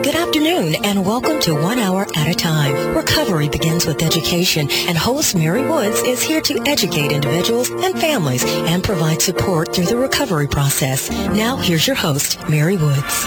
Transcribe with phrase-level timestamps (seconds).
[0.00, 2.96] Good afternoon and welcome to One Hour at a Time.
[2.96, 8.42] Recovery begins with education and host Mary Woods is here to educate individuals and families
[8.44, 11.10] and provide support through the recovery process.
[11.10, 13.24] Now here's your host, Mary Woods.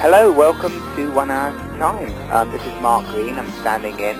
[0.00, 2.32] Hello, welcome to One Hour at a Time.
[2.32, 3.34] Um, this is Mark Green.
[3.34, 4.16] I'm standing in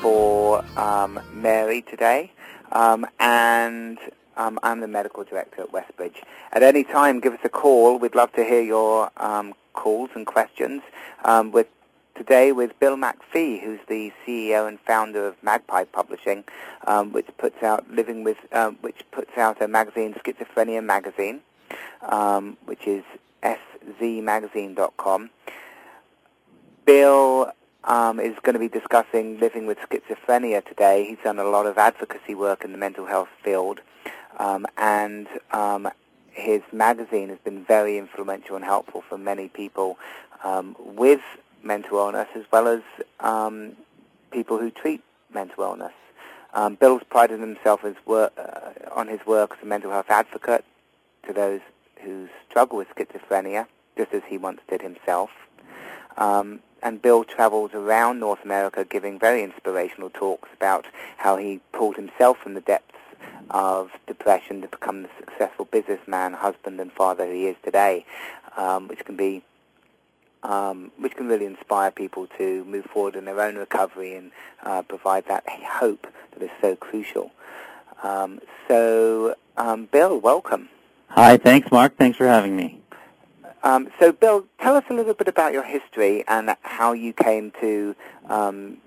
[0.00, 2.30] for um, Mary today.
[2.70, 3.98] Um, and
[4.36, 6.22] um, I'm the medical director at Westbridge.
[6.52, 7.98] At any time, give us a call.
[7.98, 10.82] We'd love to hear your um, calls and questions.
[11.24, 11.68] Um, with
[12.14, 16.44] today with Bill MacPhee, who's the CEO and founder of Magpie Publishing,
[16.86, 21.40] um, which puts out living with, um, which puts out a magazine, Schizophrenia Magazine,
[22.02, 23.04] um, which is
[24.00, 25.30] szmagazine.com.
[26.84, 27.52] Bill
[27.84, 31.06] um, is going to be discussing living with schizophrenia today.
[31.08, 33.80] He's done a lot of advocacy work in the mental health field.
[34.38, 35.88] Um, and um,
[36.30, 39.98] his magazine has been very influential and helpful for many people
[40.44, 41.20] um, with
[41.62, 42.82] mental illness as well as
[43.20, 43.72] um,
[44.30, 45.02] people who treat
[45.32, 45.92] mental illness.
[46.54, 48.28] Um, Bill's prided himself uh,
[48.92, 50.64] on his work as a mental health advocate
[51.26, 51.60] to those
[52.02, 55.30] who struggle with schizophrenia, just as he once did himself.
[56.16, 60.86] Um, and Bill travels around North America giving very inspirational talks about
[61.16, 62.98] how he pulled himself from the depths
[63.50, 68.04] of depression to become the successful businessman, husband, and father he is today,
[68.56, 69.42] um, which can be
[70.42, 74.32] um, which can really inspire people to move forward in their own recovery and
[74.64, 77.30] uh, provide that hope that is so crucial.
[78.02, 80.68] Um, so, um, Bill, welcome.
[81.08, 81.96] Hi, thanks, Mark.
[81.96, 82.80] Thanks for having me.
[83.62, 87.52] Um, so, Bill, tell us a little bit about your history and how you came
[87.60, 87.94] to
[88.28, 88.78] um,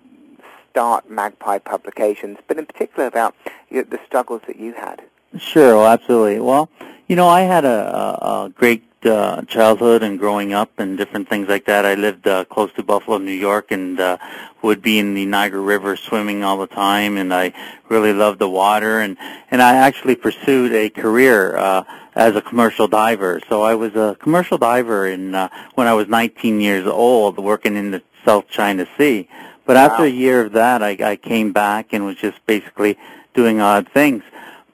[0.76, 3.34] start Magpie Publications, but in particular about
[3.72, 5.02] the struggles that you had.
[5.38, 6.42] Sure, well, absolutely.
[6.42, 6.70] Well,
[7.08, 7.80] you know, I had a,
[8.22, 11.86] a, great uh, childhood and growing up and different things like that.
[11.86, 14.18] I lived uh, close to Buffalo, New York, and uh,
[14.64, 17.16] would be in the Niagara River swimming all the time.
[17.16, 17.54] And I
[17.88, 19.16] really loved the water, and
[19.52, 21.84] and I actually pursued a career uh,
[22.16, 23.40] as a commercial diver.
[23.48, 27.78] So I was a commercial diver in uh, when I was 19 years old, working
[27.78, 29.30] in the South China Sea.
[29.66, 32.98] But after a year of that, I, I came back and was just basically
[33.34, 34.24] doing odd things.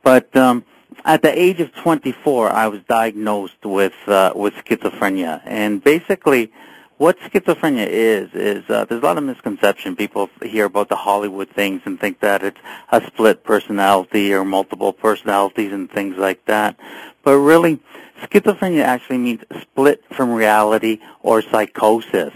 [0.04, 0.66] But um,
[1.06, 6.52] at the age of 24, I was diagnosed with uh, with schizophrenia, and basically,
[6.98, 9.96] what schizophrenia is is uh, there's a lot of misconception.
[9.96, 12.60] People hear about the Hollywood things and think that it's
[12.92, 16.78] a split personality or multiple personalities and things like that.
[17.24, 17.80] But really,
[18.24, 22.34] schizophrenia actually means split from reality or psychosis,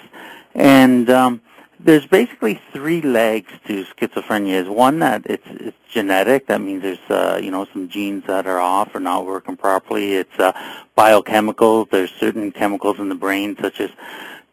[0.53, 1.41] and um,
[1.85, 4.63] there's basically three legs to schizophrenia.
[4.63, 6.47] Is one that it's it's genetic.
[6.47, 10.15] That means there's uh, you know some genes that are off or not working properly.
[10.15, 10.51] It's uh,
[10.95, 11.85] biochemical.
[11.85, 13.91] There's certain chemicals in the brain such as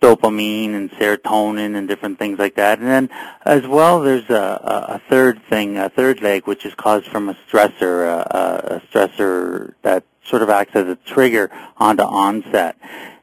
[0.03, 2.81] dopamine and serotonin and different things like that.
[2.81, 3.11] And then
[3.47, 7.37] as well, there's a, a third thing, a third leg, which is caused from a
[7.49, 12.77] stressor, a, a stressor that sort of acts as a trigger onto onset.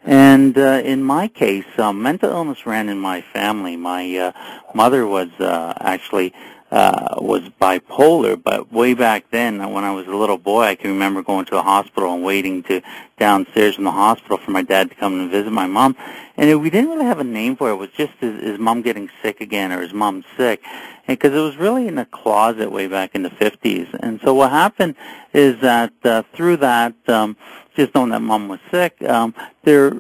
[0.04, 3.76] And uh, in my case, um, mental illness ran in my family.
[3.76, 4.32] My uh,
[4.74, 6.34] mother was uh, actually
[6.72, 10.92] uh, was bipolar, but way back then, when I was a little boy, I can
[10.92, 12.82] remember going to the hospital and waiting to
[13.18, 15.96] downstairs in the hospital for my dad to come and visit my mom.
[16.38, 17.74] And it, we didn't really have a name for it.
[17.74, 20.62] It was just his, his mom getting sick again or his mom sick,
[21.08, 23.88] because it was really in a closet way back in the 50s.
[24.02, 24.96] And so what happened
[25.34, 27.36] is that uh, through that, um,
[27.76, 29.94] just knowing that mom was sick, um, there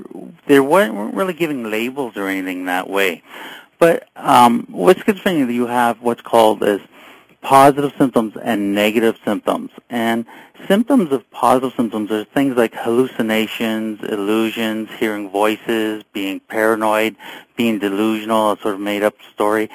[0.48, 3.24] there weren't really giving labels or anything that way.
[3.80, 6.82] But um, with schizophrenia, you have what's called as
[7.42, 9.72] positive symptoms and negative symptoms.
[9.90, 10.26] And
[10.68, 17.16] symptoms of positive symptoms are things like hallucinations, illusions, hearing voices, being paranoid,
[17.56, 19.70] being delusional, a sort of made-up story,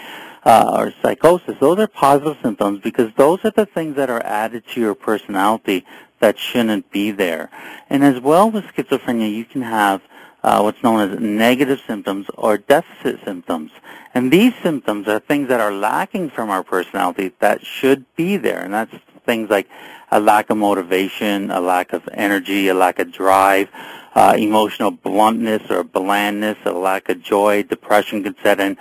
[0.45, 1.57] uh, or psychosis.
[1.59, 5.87] Those are positive symptoms because those are the things that are added to your personality
[6.21, 7.51] that shouldn't be there.
[7.89, 10.03] And as well with schizophrenia, you can have
[10.45, 13.71] uh, what's known as negative symptoms or deficit symptoms.
[14.13, 18.61] And these symptoms are things that are lacking from our personality that should be there.
[18.61, 18.95] And that's
[19.25, 19.69] things like
[20.11, 23.69] a lack of motivation, a lack of energy, a lack of drive,
[24.15, 28.77] uh, emotional bluntness or blandness, a lack of joy, depression could set in.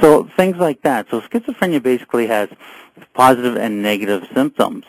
[0.00, 1.10] So things like that.
[1.10, 2.48] So schizophrenia basically has
[3.12, 4.84] positive and negative symptoms.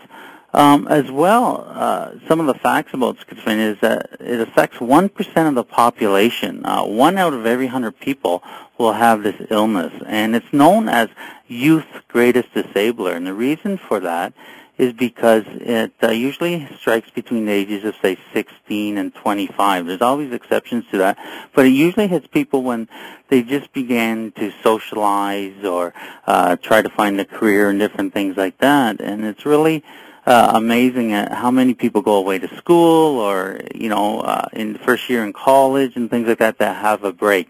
[0.52, 5.48] Um, as well, uh, some of the facts about schizophrenia is that it affects 1%
[5.48, 6.66] of the population.
[6.66, 8.42] Uh, one out of every 100 people
[8.80, 11.10] will have this illness, and it's known as
[11.48, 13.14] youth's greatest disabler.
[13.14, 14.34] And the reason for that
[14.80, 19.86] is because it uh, usually strikes between the ages of say 16 and 25.
[19.86, 21.18] There's always exceptions to that,
[21.54, 22.88] but it usually hits people when
[23.28, 25.94] they just began to socialize or
[26.26, 29.02] uh, try to find a career and different things like that.
[29.02, 29.84] And it's really
[30.30, 34.74] uh, amazing at how many people go away to school or you know uh, in
[34.74, 37.50] the first year in college and things like that that have a break.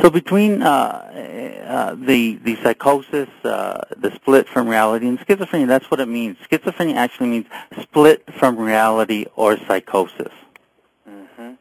[0.00, 5.90] So between uh, uh, the the psychosis, uh, the split from reality, and schizophrenia, that's
[5.90, 6.38] what it means.
[6.48, 7.46] Schizophrenia actually means
[7.80, 10.32] split from reality or psychosis.
[11.10, 11.52] Mm-hmm.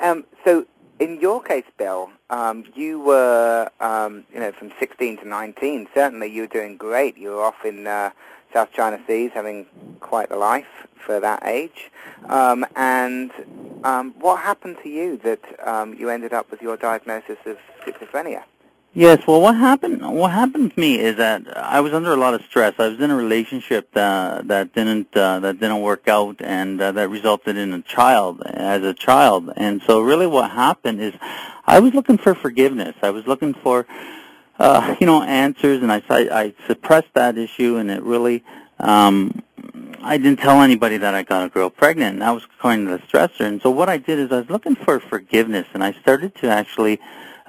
[0.00, 0.66] Um, so
[0.98, 5.86] in your case, Bill, um, you were um, you know from 16 to 19.
[5.94, 7.16] Certainly, you were doing great.
[7.16, 8.10] You were off in uh,
[8.52, 9.66] South China Seas, having
[10.00, 10.66] quite a life
[10.96, 11.90] for that age.
[12.28, 13.30] Um, and
[13.84, 18.44] um, what happened to you that um, you ended up with your diagnosis of schizophrenia?
[18.92, 20.02] Yes, well, what happened?
[20.02, 22.74] What happened to me is that I was under a lot of stress.
[22.76, 26.90] I was in a relationship that that didn't uh, that didn't work out, and uh,
[26.90, 29.48] that resulted in a child as a child.
[29.56, 31.14] And so, really, what happened is,
[31.64, 32.96] I was looking for forgiveness.
[33.00, 33.86] I was looking for,
[34.60, 38.44] uh, you know, answers, and I I suppressed that issue, and it really
[38.78, 39.42] um,
[40.02, 42.92] I didn't tell anybody that I got a girl pregnant, and that was according to
[42.92, 43.40] the stressor.
[43.40, 46.48] And so what I did is I was looking for forgiveness, and I started to
[46.48, 47.00] actually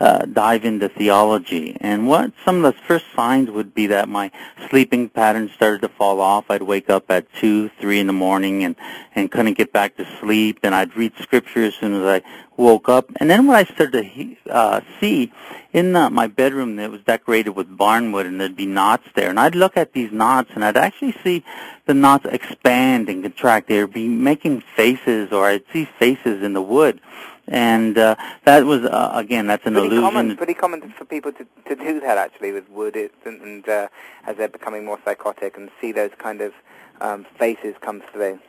[0.01, 1.77] uh, dive into theology.
[1.79, 4.31] And what some of the first signs would be that my
[4.67, 6.45] sleeping patterns started to fall off.
[6.49, 8.75] I'd wake up at two, three in the morning, and
[9.13, 10.59] and couldn't get back to sleep.
[10.63, 12.27] And I'd read scripture as soon as I
[12.57, 13.11] woke up.
[13.17, 14.11] And then what I started
[14.45, 15.31] to uh, see
[15.71, 19.29] in the, my bedroom that was decorated with barnwood, and there'd be knots there.
[19.29, 21.43] And I'd look at these knots, and I'd actually see
[21.85, 23.67] the knots expand and contract.
[23.67, 26.99] They'd be making faces, or I'd see faces in the wood
[27.51, 28.15] and uh,
[28.45, 30.03] that was uh, again that's an pretty illusion.
[30.03, 33.69] Common, pretty common for people to, to do that actually with wood, it, and, and
[33.69, 33.87] uh,
[34.25, 36.53] as they're becoming more psychotic and see those kind of
[37.01, 38.39] um, faces come through.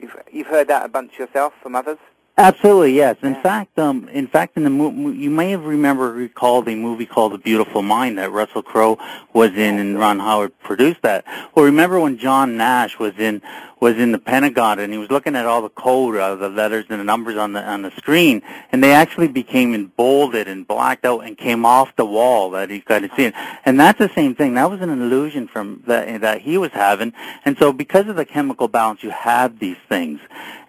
[0.00, 1.98] You've you've heard that a bunch yourself from others.
[2.38, 3.16] Absolutely, yes.
[3.20, 3.42] In yeah.
[3.42, 7.32] fact, um, in fact, in the mo- you may have remember recalled a movie called
[7.32, 8.96] The Beautiful Mind that Russell Crowe
[9.32, 11.24] was in, and Ron Howard produced that.
[11.54, 13.42] Well, remember when John Nash was in
[13.80, 16.86] was in the Pentagon and he was looking at all the code, uh, the letters
[16.88, 18.42] and the numbers on the on the screen,
[18.72, 22.80] and they actually became embolded and blacked out and came off the wall that he
[22.80, 23.32] could see.
[23.64, 24.54] And that's the same thing.
[24.54, 27.12] That was an illusion from that that he was having.
[27.44, 30.20] And so, because of the chemical balance, you have these things,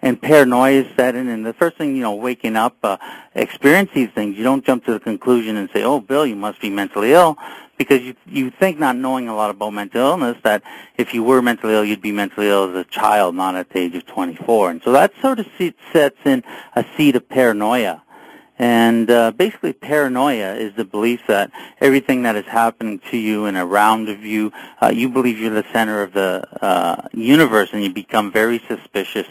[0.02, 1.28] and paranoia is set in.
[1.28, 2.96] And the first thing you know, waking up, uh,
[3.34, 4.36] experience these things.
[4.36, 7.36] You don't jump to the conclusion and say, "Oh, Bill, you must be mentally ill."
[7.80, 10.62] Because you you think not knowing a lot about mental illness that
[10.98, 13.78] if you were mentally ill you'd be mentally ill as a child not at the
[13.78, 15.46] age of 24 and so that sort of
[15.90, 16.44] sets in
[16.76, 18.02] a seed of paranoia.
[18.58, 21.50] And uh, basically paranoia is the belief that
[21.80, 25.64] everything that is happening to you and around of you uh, you believe you're the
[25.72, 29.28] center of the uh, universe and you become very suspicious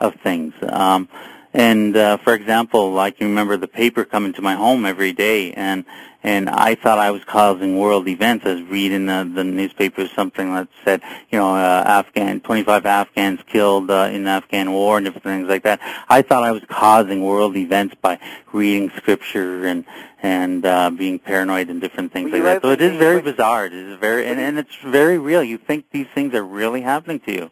[0.00, 0.54] of things.
[0.68, 1.08] Um,
[1.54, 5.52] and uh, for example, I can remember the paper coming to my home every day,
[5.52, 5.84] and
[6.22, 8.46] and I thought I was causing world events.
[8.46, 13.40] I was reading the, the newspaper something that said, you know, uh, Afghan 25 Afghans
[13.46, 15.80] killed uh, in the Afghan war and different things like that.
[16.08, 18.18] I thought I was causing world events by
[18.52, 19.84] reading scripture and
[20.24, 22.62] and uh, being paranoid and different things like that.
[22.62, 23.66] So it is very bizarre.
[23.66, 25.42] It is very and, and it's very real.
[25.42, 27.50] You think these things are really happening to you.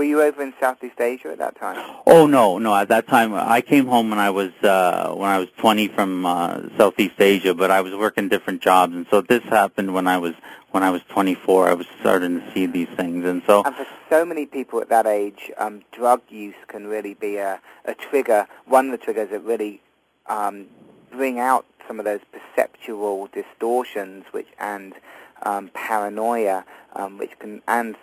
[0.00, 1.76] Were you over in Southeast Asia at that time?
[2.06, 2.74] Oh no, no.
[2.74, 6.24] At that time, I came home when I was uh, when I was 20 from
[6.24, 10.16] uh, Southeast Asia, but I was working different jobs, and so this happened when I
[10.16, 10.32] was
[10.70, 11.68] when I was 24.
[11.68, 13.62] I was starting to see these things, and so.
[13.62, 17.60] And for so many people at that age, um, drug use can really be a,
[17.84, 18.46] a trigger.
[18.64, 19.82] One of the triggers that really
[20.28, 20.68] um,
[21.10, 24.94] bring out some of those perceptual distortions, which and
[25.42, 26.64] um, paranoia,
[26.94, 27.96] um, which can and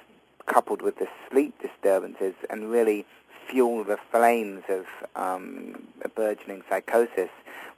[0.48, 3.06] coupled with the sleep disturbances and really
[3.48, 4.86] fuel the flames of
[5.16, 7.30] um, a burgeoning psychosis.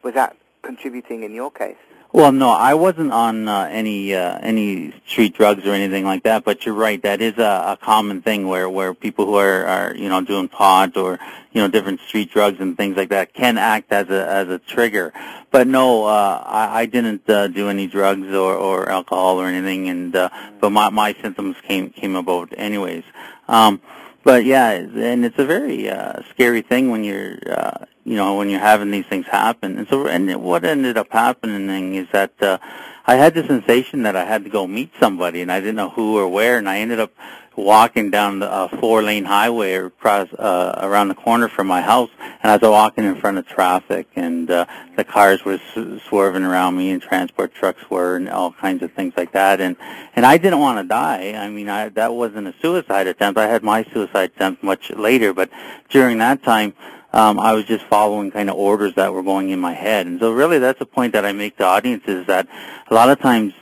[0.04, 1.78] Was that contributing in your case?
[2.12, 6.44] Well, no, I wasn't on uh, any uh, any street drugs or anything like that.
[6.44, 9.96] But you're right; that is a, a common thing where where people who are, are
[9.96, 11.20] you know doing pot or
[11.52, 14.58] you know different street drugs and things like that can act as a as a
[14.58, 15.14] trigger.
[15.52, 19.88] But no, uh, I, I didn't uh, do any drugs or, or alcohol or anything,
[19.88, 23.04] and uh, but my my symptoms came came about anyways.
[23.48, 23.82] Um,
[24.24, 28.50] but yeah, and it's a very uh, scary thing when you're, uh, you know, when
[28.50, 29.78] you're having these things happen.
[29.78, 32.58] And so, and what ended up happening is that uh,
[33.06, 35.92] I had the sensation that I had to go meet somebody, and I didn't know
[35.92, 37.12] who or where, and I ended up
[37.56, 42.10] walking down the uh, four-lane highway across uh, around the corner from my house,
[42.42, 46.44] and I was walking in front of traffic, and uh, the cars were s- swerving
[46.44, 49.76] around me, and transport trucks were, and all kinds of things like that, and
[50.16, 51.34] and I didn't want to die.
[51.34, 53.38] I mean, I, that wasn't a suicide attempt.
[53.38, 55.52] I had my suicide attempt much later, but
[55.90, 56.74] during that time.
[57.12, 60.20] Um, I was just following kind of orders that were going in my head, and
[60.20, 62.48] so really that's a point that I make to audiences that
[62.90, 63.54] a lot of times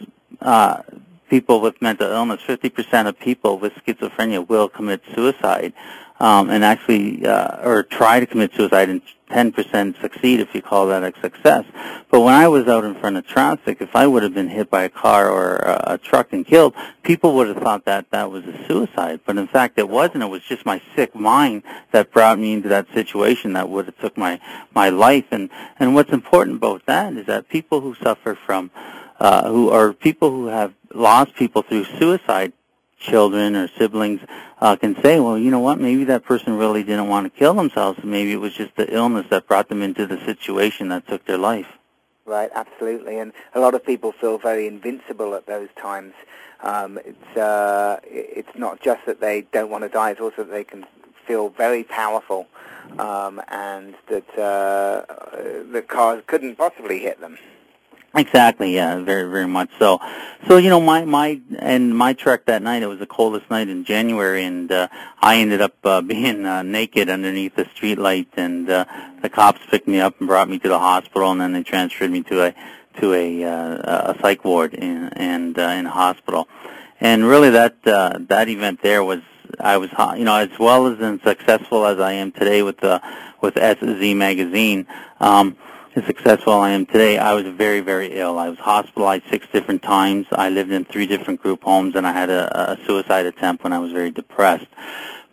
[0.42, 0.82] uh,
[1.30, 5.74] people with mental illness, 50% of people with schizophrenia will commit suicide
[6.20, 10.88] um, and actually, uh, or try to commit suicide and 10% succeed if you call
[10.88, 11.66] that a success.
[12.10, 14.70] But when I was out in front of traffic, if I would have been hit
[14.70, 18.32] by a car or a, a truck and killed, people would have thought that that
[18.32, 19.22] was a suicide.
[19.26, 20.24] But in fact, it wasn't.
[20.24, 23.98] It was just my sick mind that brought me into that situation that would have
[24.00, 24.40] took my,
[24.74, 25.26] my life.
[25.32, 28.72] And, and what's important about that is that people who suffer from
[29.20, 32.54] uh, who are people who have lost people through suicide,
[33.00, 34.22] children or siblings,
[34.60, 37.54] uh, can say, well, you know what, maybe that person really didn't want to kill
[37.54, 38.00] themselves.
[38.04, 41.38] Maybe it was just the illness that brought them into the situation that took their
[41.38, 41.68] life.
[42.26, 43.20] Right, absolutely.
[43.20, 46.14] And a lot of people feel very invincible at those times.
[46.62, 50.52] Um, it's, uh, it's not just that they don't want to die, it's also that
[50.52, 50.86] they can
[51.26, 52.48] feel very powerful
[53.00, 55.06] um, and that uh,
[55.72, 57.38] the cars couldn't possibly hit them.
[58.18, 58.74] Exactly.
[58.74, 59.00] Yeah.
[59.02, 60.00] Very, very much so.
[60.48, 62.82] So you know, my my and my trek that night.
[62.82, 64.88] It was the coldest night in January, and uh,
[65.22, 68.86] I ended up uh, being uh, naked underneath the street light, and uh,
[69.22, 72.12] the cops picked me up and brought me to the hospital, and then they transferred
[72.12, 72.56] me to a
[73.00, 76.48] to a uh, a psych ward in, and uh, in a hospital.
[77.00, 79.22] And really, that uh, that event there was
[79.60, 83.02] I was you know as well as and successful as I am today with the
[83.42, 84.88] with SZ magazine.
[85.20, 85.58] Um,
[85.98, 88.38] as successful I am today, I was very, very ill.
[88.38, 90.28] I was hospitalized six different times.
[90.32, 93.74] I lived in three different group homes, and I had a, a suicide attempt when
[93.74, 94.68] I was very depressed.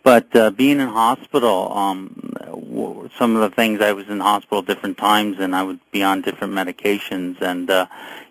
[0.03, 4.63] But uh, being in hospital, um, w- some of the things I was in hospital
[4.63, 7.85] different times, and I would be on different medications, and uh,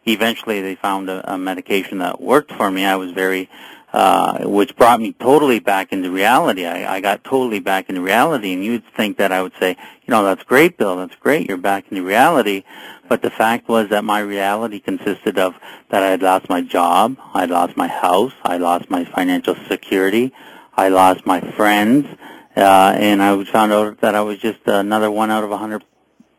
[0.06, 2.84] eventually they found a, a medication that worked for me.
[2.84, 3.48] I was very
[3.94, 6.66] uh, which brought me totally back into reality.
[6.66, 10.10] I, I got totally back into reality, and you'd think that I would say, you
[10.10, 12.64] know, that's great, Bill, that's great, you're back into reality.
[13.08, 15.54] But the fact was that my reality consisted of
[15.90, 20.32] that I had lost my job, I lost my house, I lost my financial security,
[20.76, 22.08] I lost my friends,
[22.56, 25.84] uh, and I found out that I was just another one out of a hundred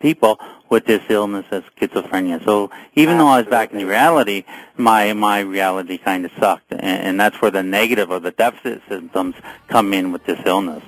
[0.02, 2.44] people with this illness as schizophrenia.
[2.44, 4.44] So even though I was back in reality,
[4.78, 8.82] my my reality kind of sucked, and, and that's where the negative or the deficit
[8.90, 9.36] symptoms
[9.68, 10.84] come in with this illness.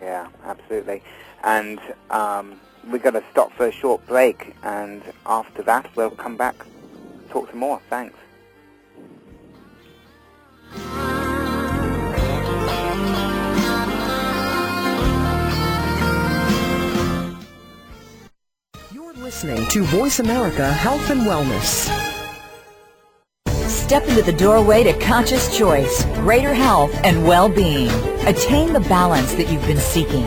[0.00, 1.02] Yeah, absolutely.
[1.42, 6.36] And um, we're going to stop for a short break, and after that we'll come
[6.36, 6.56] back,
[7.30, 7.80] talk some more.
[7.88, 8.18] Thanks.
[19.24, 21.88] Listening to Voice America Health and Wellness.
[23.66, 27.88] Step into the doorway to conscious choice, greater health, and well-being.
[28.26, 30.26] Attain the balance that you've been seeking.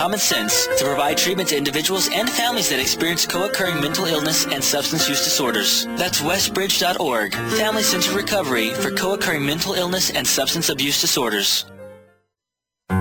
[0.00, 4.64] common sense to provide treatment to individuals and families that experience co-occurring mental illness and
[4.64, 5.84] substance use disorders.
[5.98, 11.66] That's westbridge.org, Family Centered Recovery for co-occurring mental illness and substance abuse disorders.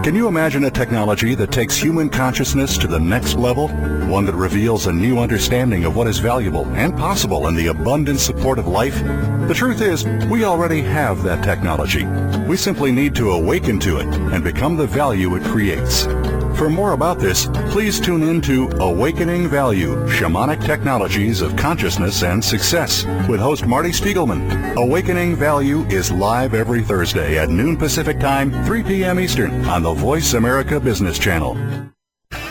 [0.03, 3.69] Can you imagine a technology that takes human consciousness to the next level?
[4.09, 8.19] One that reveals a new understanding of what is valuable and possible in the abundant
[8.19, 9.01] support of life?
[9.47, 12.05] The truth is, we already have that technology.
[12.45, 16.05] We simply need to awaken to it and become the value it creates.
[16.59, 22.43] For more about this, please tune in to Awakening Value, Shamanic Technologies of Consciousness and
[22.43, 24.75] Success with host Marty Spiegelman.
[24.75, 29.21] Awakening Value is live every Thursday at noon Pacific Time, 3 p.m.
[29.21, 31.78] Eastern on the Voice America Business Channel.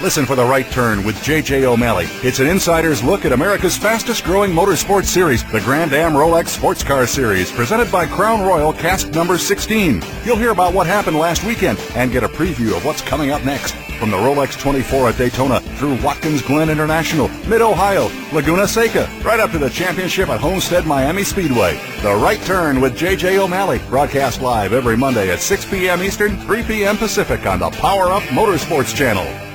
[0.00, 1.64] Listen for The Right Turn with J.J.
[1.64, 2.06] O'Malley.
[2.22, 6.84] It's an insider's look at America's fastest growing motorsports series, the Grand Am Rolex Sports
[6.84, 10.00] Car Series, presented by Crown Royal Cask Number 16.
[10.24, 13.44] You'll hear about what happened last weekend and get a preview of what's coming up
[13.44, 13.74] next.
[13.98, 19.50] From the Rolex 24 at Daytona through Watkins Glen International, Mid-Ohio, Laguna Seca, right up
[19.50, 21.76] to the championship at Homestead Miami Speedway.
[22.02, 23.40] The Right Turn with J.J.
[23.40, 26.04] O'Malley, broadcast live every Monday at 6 p.m.
[26.04, 26.96] Eastern, 3 p.m.
[26.96, 29.47] Pacific on the Power Up Motorsports Channel.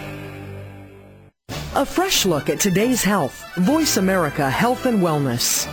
[1.76, 3.44] A fresh look at today's health.
[3.56, 5.68] Voice America Health and Wellness.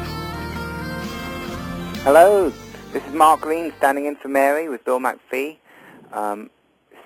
[2.06, 2.52] Hello,
[2.92, 5.56] this is Mark Green standing in for Mary with Bill MacPhee,
[6.12, 6.50] um,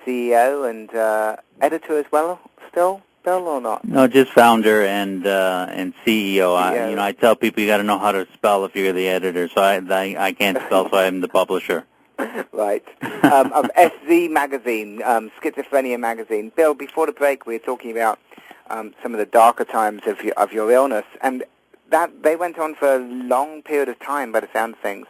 [0.05, 2.39] CEO and uh, editor as well.
[2.69, 3.83] Still, Bill, or not?
[3.83, 6.55] No, just founder and uh, and CEO.
[6.55, 8.93] I, you know, I tell people you got to know how to spell if you're
[8.93, 9.49] the editor.
[9.49, 11.87] So I I, I can't spell, so I'm the publisher.
[12.53, 12.85] right.
[13.23, 16.53] Um, of SZ Magazine, um, Schizophrenia Magazine.
[16.55, 18.19] Bill, before the break, we were talking about
[18.69, 21.43] um, some of the darker times of your, of your illness, and
[21.91, 25.07] that they went on for a long period of time by the sound of things.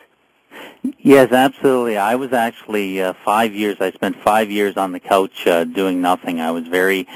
[0.99, 1.97] Yes, absolutely.
[1.97, 3.77] I was actually uh, five years.
[3.81, 6.41] I spent five years on the couch uh, doing nothing.
[6.41, 7.07] I was very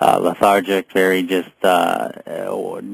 [0.00, 2.10] uh, lethargic, very just uh,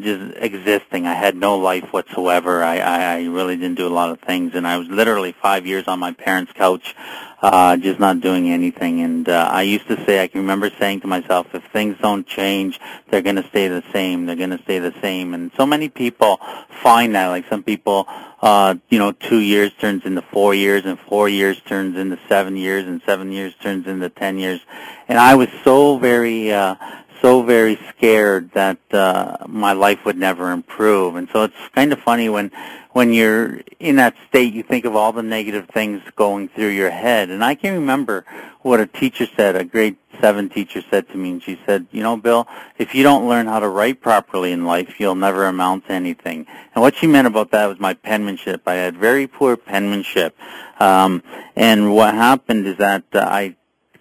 [0.01, 1.07] just existing.
[1.07, 2.63] I had no life whatsoever.
[2.63, 5.89] I, I really didn't do a lot of things, and I was literally five years
[5.89, 6.95] on my parents' couch,
[7.41, 9.01] uh, just not doing anything.
[9.01, 12.27] And uh, I used to say, I can remember saying to myself, if things don't
[12.27, 14.27] change, they're going to stay the same.
[14.27, 15.35] They're going to stay the same.
[15.35, 16.41] And so many people
[16.83, 17.29] find that.
[17.29, 18.07] Like some people,
[18.43, 22.57] uh, you know, two years turns into four years, and four years turns into seven
[22.57, 24.61] years, and seven years turns into ten years.
[25.07, 26.75] And I was so very, uh,
[27.23, 31.17] so very scared that uh, my life would never improve.
[31.17, 32.51] And so it's kind of funny when
[32.99, 36.91] when you're in that state, you think of all the negative things going through your
[36.91, 37.31] head.
[37.31, 38.25] And I can remember
[38.63, 42.03] what a teacher said, a grade seven teacher said to me, and she said, you
[42.03, 45.87] know, Bill, if you don't learn how to write properly in life, you'll never amount
[45.87, 46.45] to anything.
[46.75, 48.63] And what she meant about that was my penmanship.
[48.67, 50.37] I had very poor penmanship.
[50.81, 51.23] Um,
[51.55, 53.55] and what happened is that uh, I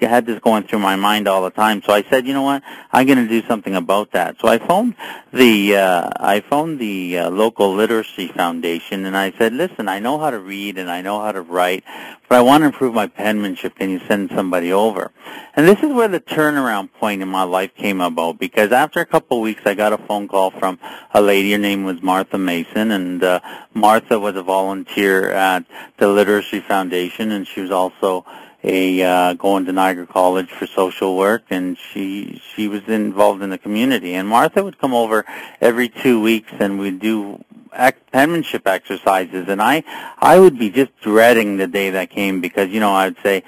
[0.06, 1.82] had this going through my mind all the time.
[1.82, 4.36] So I said, you know what, I'm going to do something about that.
[4.40, 4.96] So I phoned
[5.34, 10.20] the uh, I phoned the uh, local literacy foundation, and I said, listen, I know
[10.20, 11.84] how to read and I know how to write,
[12.30, 13.76] but I want to improve my penmanship.
[13.76, 15.12] Can you send somebody over?
[15.56, 19.06] And this is where the turnaround point in my life came about because after a
[19.06, 20.80] couple of weeks, I got a phone call from
[21.14, 21.52] a lady.
[21.52, 23.40] Her name was Martha Mason, and uh,
[23.74, 25.66] Martha was a volunteer at
[25.98, 28.26] the Literacy Foundation, and she was also
[28.68, 33.50] a uh, going to Niagara College for social work, and she she was involved in
[33.50, 34.14] the community.
[34.14, 35.26] And Martha would come over
[35.62, 39.48] every two weeks, and we'd do ex- penmanship exercises.
[39.48, 39.84] And I
[40.20, 43.44] I would be just dreading the day that came because you know I'd say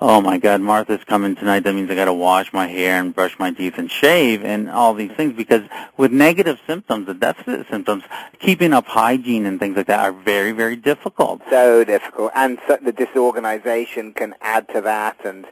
[0.00, 1.60] oh my God, Martha's coming tonight.
[1.60, 4.70] That means I got to wash my hair and brush my teeth and shave and
[4.70, 5.62] all these things because
[5.96, 8.04] with negative symptoms, the deficit symptoms,
[8.38, 11.42] keeping up hygiene and things like that are very, very difficult.
[11.50, 12.32] So difficult.
[12.34, 15.46] And so the disorganization can add to that and,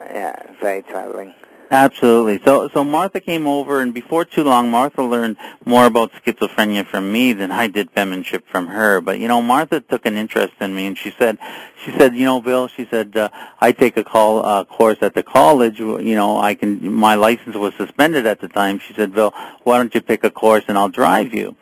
[0.00, 1.34] yeah, very troubling.
[1.72, 2.38] Absolutely.
[2.44, 7.10] So, so Martha came over, and before too long, Martha learned more about schizophrenia from
[7.10, 9.00] me than I did penmanship from her.
[9.00, 11.38] But you know, Martha took an interest in me, and she said,
[11.82, 15.14] she said, you know, Bill, she said, uh, I take a call uh, course at
[15.14, 15.78] the college.
[15.80, 16.92] You know, I can.
[16.92, 18.78] My license was suspended at the time.
[18.78, 19.32] She said, Bill,
[19.62, 21.56] why don't you pick a course and I'll drive you?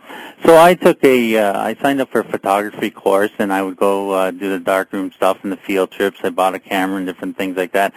[0.45, 3.77] So I took a, uh, I signed up for a photography course, and I would
[3.77, 6.19] go uh, do the darkroom stuff and the field trips.
[6.25, 7.95] I bought a camera and different things like that.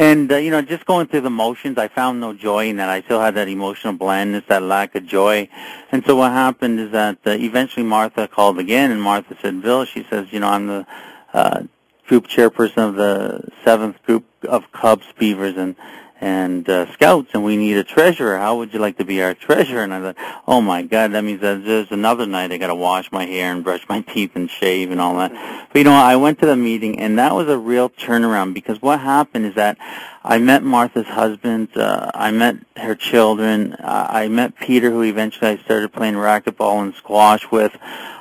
[0.00, 2.88] And, uh, you know, just going through the motions, I found no joy in that.
[2.88, 5.46] I still had that emotional blandness, that lack of joy.
[5.92, 9.84] And so what happened is that uh, eventually Martha called again, and Martha said, Bill,
[9.84, 10.86] she says, you know, I'm the
[11.34, 11.64] uh,
[12.06, 15.76] group chairperson of the seventh group of Cubs, Beavers, and
[16.20, 18.38] and uh, scouts, and we need a treasurer.
[18.38, 19.82] How would you like to be our treasurer?
[19.82, 22.74] And I thought, oh my God, that means that there's another night I got to
[22.74, 25.68] wash my hair and brush my teeth and shave and all that.
[25.72, 28.82] But you know, I went to the meeting, and that was a real turnaround because
[28.82, 29.78] what happened is that
[30.22, 31.74] I met Martha's husband.
[31.74, 33.72] Uh, I met her children.
[33.72, 37.74] Uh, I met Peter, who eventually I started playing racquetball and squash with.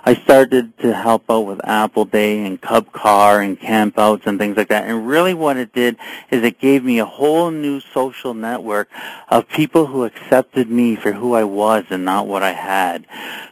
[0.05, 4.55] I started to help out with Apple Day and Kub Kar and campouts and things
[4.55, 4.85] like that.
[4.85, 5.97] And really what it did
[6.31, 8.89] is it gave me a whole new social network
[9.27, 13.05] of people who accepted me for who I was and not what I had.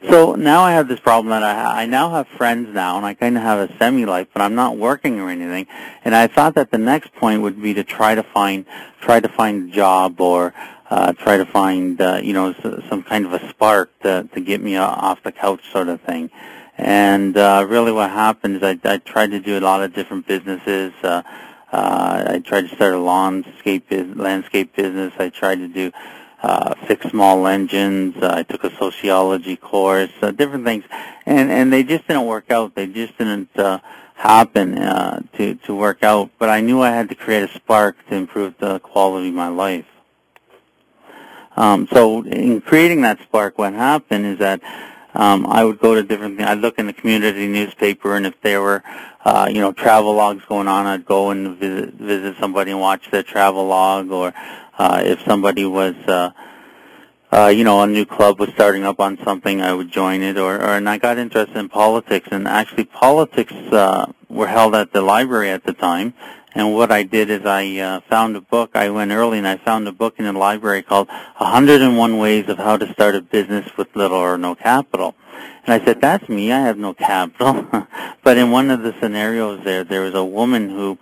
[0.10, 3.14] So now I have this problem that I, I now have friends now and I
[3.14, 5.68] kind of have a semi-life, but I'm not working or anything.
[6.06, 8.66] And I thought that the next point would be to try to find,
[9.02, 10.54] try to find a job or
[10.90, 12.54] uh, try to find uh, you know
[12.90, 16.30] some kind of a spark to to get me off the couch sort of thing.
[16.78, 20.28] And uh, really, what happened is I, I tried to do a lot of different
[20.28, 20.94] businesses.
[21.04, 21.24] Uh,
[21.72, 23.86] uh, I tried to start a landscape
[24.28, 25.12] landscape business.
[25.18, 25.92] I tried to do
[26.44, 28.16] uh, fix small engines.
[28.22, 30.86] Uh, I took a sociology course, uh, different things,
[31.26, 32.76] and and they just didn't work out.
[32.76, 33.80] They just didn't uh,
[34.18, 36.32] happen uh, to to work out.
[36.40, 39.48] But I knew I had to create a spark to improve the quality of my
[39.48, 39.86] life.
[41.56, 44.62] Um, so in creating that spark, what happened is that
[45.16, 46.48] um, I would go to different things.
[46.48, 48.84] I'd look in the community newspaper, and if there were,
[49.26, 53.10] uh, you know, travel logs going on, I'd go and visit, visit somebody and watch
[53.10, 54.12] their travel log.
[54.12, 54.34] Or
[54.78, 56.30] uh, if somebody was, uh,
[57.32, 60.38] uh, you know, a new club was starting up on something, I would join it.
[60.38, 64.94] Or, or and I got interested in politics, and actually politics uh, were held at
[64.94, 66.14] the library at the time.
[66.56, 68.72] And what I did is I uh, found a book.
[68.74, 72.58] I went early and I found a book in the library called 101 Ways of
[72.58, 75.14] How to Start a Business with Little or No Capital.
[75.66, 76.52] And I said, that's me.
[76.52, 77.68] I have no capital.
[78.24, 80.98] but in one of the scenarios there, there was a woman who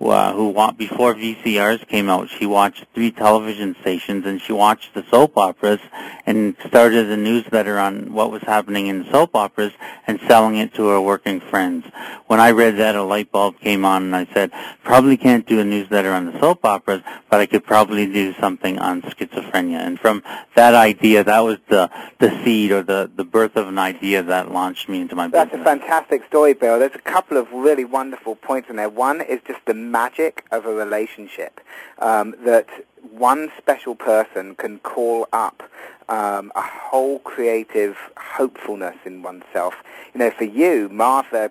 [0.00, 5.04] uh, who before VCRs came out, she watched three television stations and she watched the
[5.10, 5.80] soap operas
[6.24, 9.72] and started a newsletter on what was happening in the soap operas
[10.06, 11.84] and selling it to her working friends.
[12.26, 14.52] When I read that, a light bulb came on and I said,
[14.84, 18.78] probably can't do a newsletter on the soap operas, but I could probably do something
[18.78, 19.78] on schizophrenia.
[19.78, 20.22] And from
[20.54, 24.52] that idea, that was the, the seed or the, the birth of an idea that
[24.52, 25.64] launched me into my That's business.
[25.64, 26.78] That's a fantastic story, Bill.
[26.78, 28.88] There's a couple of really wonderful points in there.
[28.88, 31.60] One is just the magic of a relationship
[31.98, 32.68] um, that
[33.10, 35.62] one special person can call up
[36.08, 39.74] um, a whole creative hopefulness in oneself.
[40.14, 41.50] You know, for you, Martha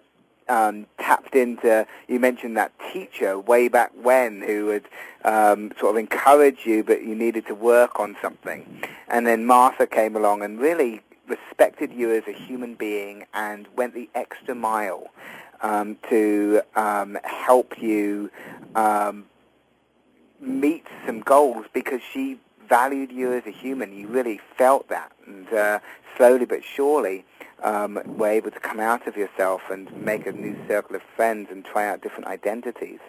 [0.50, 4.86] um, tapped into, you mentioned that teacher way back when who would
[5.26, 8.82] um, sort of encourage you, but you needed to work on something.
[9.08, 13.94] And then Martha came along and really respected you as a human being and went
[13.94, 15.08] the extra mile
[15.62, 18.30] um, to um, help you
[18.76, 19.26] um,
[20.40, 23.98] meet some goals because she valued you as a human.
[23.98, 25.80] You really felt that, and uh,
[26.16, 27.26] slowly but surely
[27.64, 31.50] um, were able to come out of yourself and make a new circle of friends
[31.52, 33.00] and try out different identities.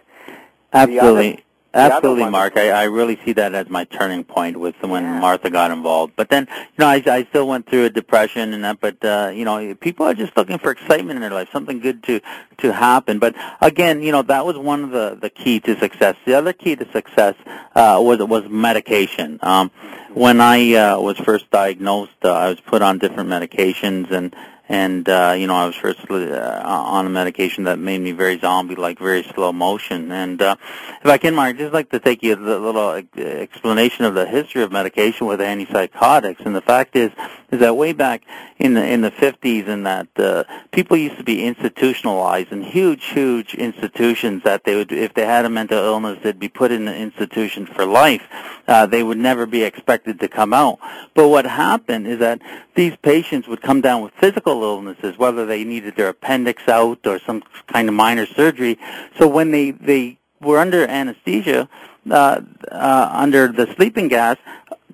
[0.73, 1.45] Absolutely.
[1.79, 2.57] Absolutely, Mark.
[2.57, 5.21] I, I really see that as my turning point with when yeah.
[5.21, 6.15] Martha got involved.
[6.17, 8.81] But then, you know, I, I still went through a depression and that.
[8.81, 12.03] But uh, you know, people are just looking for excitement in their life, something good
[12.05, 12.21] to
[12.59, 13.19] to happen.
[13.19, 16.17] But again, you know, that was one of the the key to success.
[16.25, 17.35] The other key to success
[17.75, 19.39] uh, was was medication.
[19.43, 19.71] Um,
[20.15, 24.35] when I uh, was first diagnosed, uh, I was put on different medications and
[24.69, 28.39] and uh, you know I was first uh, on a medication that made me very
[28.39, 30.13] zombie-like, very slow motion.
[30.13, 30.57] And uh,
[31.03, 34.27] if I can, Mark, I'd just like to take you a little explanation of the
[34.27, 36.45] history of medication with antipsychotics.
[36.45, 37.11] And the fact is,
[37.51, 38.23] is that way back
[38.59, 43.07] in the in the 50s, and that uh, people used to be institutionalized in huge,
[43.07, 44.43] huge institutions.
[44.43, 47.67] That they would, if they had a mental illness, they'd be put in an institution
[47.67, 48.23] for life.
[48.67, 50.79] Uh, they would never be expected to come out.
[51.15, 52.43] But what happened is that
[52.75, 57.19] these patients would come down with physical illnesses, whether they needed their appendix out or
[57.21, 58.79] some kind of minor surgery.
[59.19, 61.69] So when they, they were under anesthesia,
[62.11, 64.37] uh, uh, under the sleeping gas,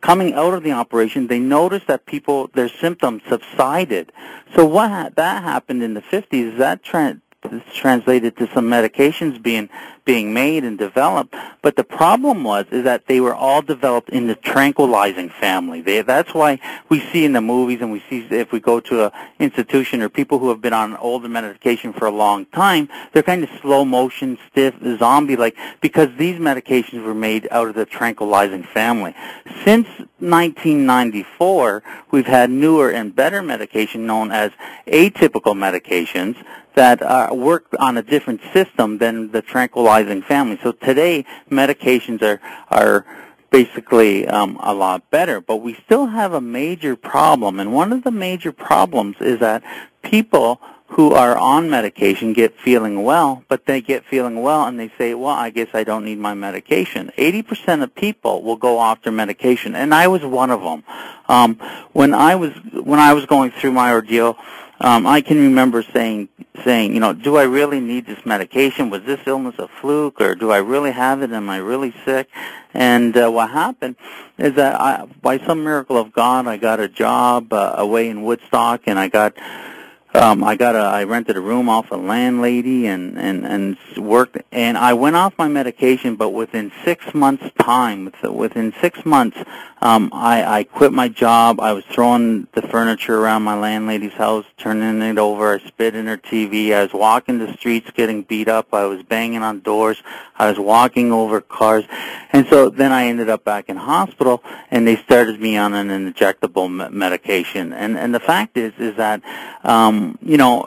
[0.04, 4.12] coming out of the operation, they noticed that people, their symptoms subsided.
[4.54, 7.22] So what ha- that happened in the 50s, that trend
[7.74, 9.68] translated to some medications being
[10.04, 11.34] being made and developed.
[11.62, 15.80] But the problem was is that they were all developed in the tranquilizing family.
[15.80, 19.06] They, that's why we see in the movies and we see if we go to
[19.06, 23.22] an institution or people who have been on older medication for a long time, they're
[23.22, 28.62] kind of slow motion, stiff, zombie-like because these medications were made out of the tranquilizing
[28.62, 29.14] family.
[29.64, 29.88] Since
[30.30, 34.50] 1994, we've had newer and better medication known as
[34.86, 36.36] atypical medications
[36.74, 40.58] that uh, work on a different system than the tranquilizing family.
[40.62, 43.04] So today, medications are are
[43.50, 48.02] basically um, a lot better, but we still have a major problem, and one of
[48.02, 49.62] the major problems is that
[50.02, 50.60] people
[50.94, 55.12] who are on medication get feeling well, but they get feeling well and they say,
[55.12, 57.10] well, I guess I don't need my medication.
[57.18, 60.84] 80% of people will go off their medication, and I was one of them.
[61.28, 61.56] Um,
[61.92, 64.36] when I was when I was going through my ordeal,
[64.80, 66.28] um, I can remember saying
[66.64, 68.88] saying, you know, do I really need this medication?
[68.88, 71.32] Was this illness a fluke, or do I really have it?
[71.32, 72.28] Am I really sick?
[72.72, 73.96] And uh, what happened
[74.38, 78.22] is that I, by some miracle of God, I got a job uh, away in
[78.22, 79.34] Woodstock, and I got
[80.14, 84.38] um, I got a, I rented a room off a landlady and, and, and worked,
[84.52, 89.38] and I went off my medication, but within six months time, within six months,
[89.84, 91.60] um, I, I quit my job.
[91.60, 95.54] I was throwing the furniture around my landlady's house, turning it over.
[95.54, 96.74] I spit in her TV.
[96.74, 98.72] I was walking the streets getting beat up.
[98.72, 100.02] I was banging on doors.
[100.36, 101.84] I was walking over cars.
[102.32, 105.88] And so then I ended up back in hospital, and they started me on an
[105.88, 107.74] injectable medication.
[107.74, 109.20] And, and the fact is, is that,
[109.64, 110.66] um, you know,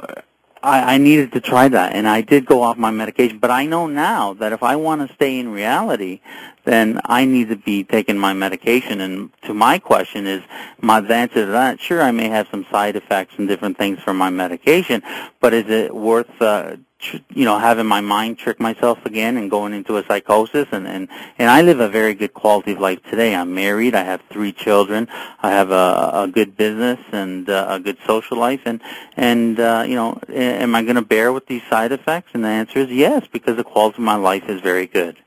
[0.64, 3.40] I, I needed to try that, and I did go off my medication.
[3.40, 6.22] But I know now that if I want to stay in reality,
[6.66, 9.02] then I need to be taking my medication.
[9.02, 10.44] And to my question is,
[10.82, 14.18] my answer to that, sure, I may have some side effects and different things from
[14.18, 15.02] my medication,
[15.40, 19.74] but is it worth uh, you know, having my mind trick myself again and going
[19.74, 20.68] into a psychosis.
[20.72, 21.08] And, and,
[21.38, 23.36] and I live a very good quality of life today.
[23.36, 23.96] I'm married.
[23.96, 25.08] I have three children.
[25.42, 28.62] I have a, a good business and uh, a good social life.
[28.66, 28.82] And,
[29.16, 32.32] and uh, you know, am I going to bear with these side effects?
[32.34, 35.18] And the answer is yes, because the quality of my life is very good.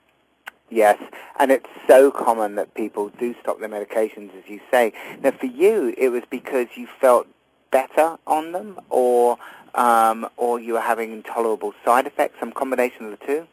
[0.72, 1.02] Yes,
[1.40, 4.92] and it's so common that people do stop their medications, as you say.
[5.20, 7.26] Now, for you, it was because you felt
[7.72, 9.36] better on them, or
[9.74, 13.46] um, or you are having intolerable side effects, some combination of the two?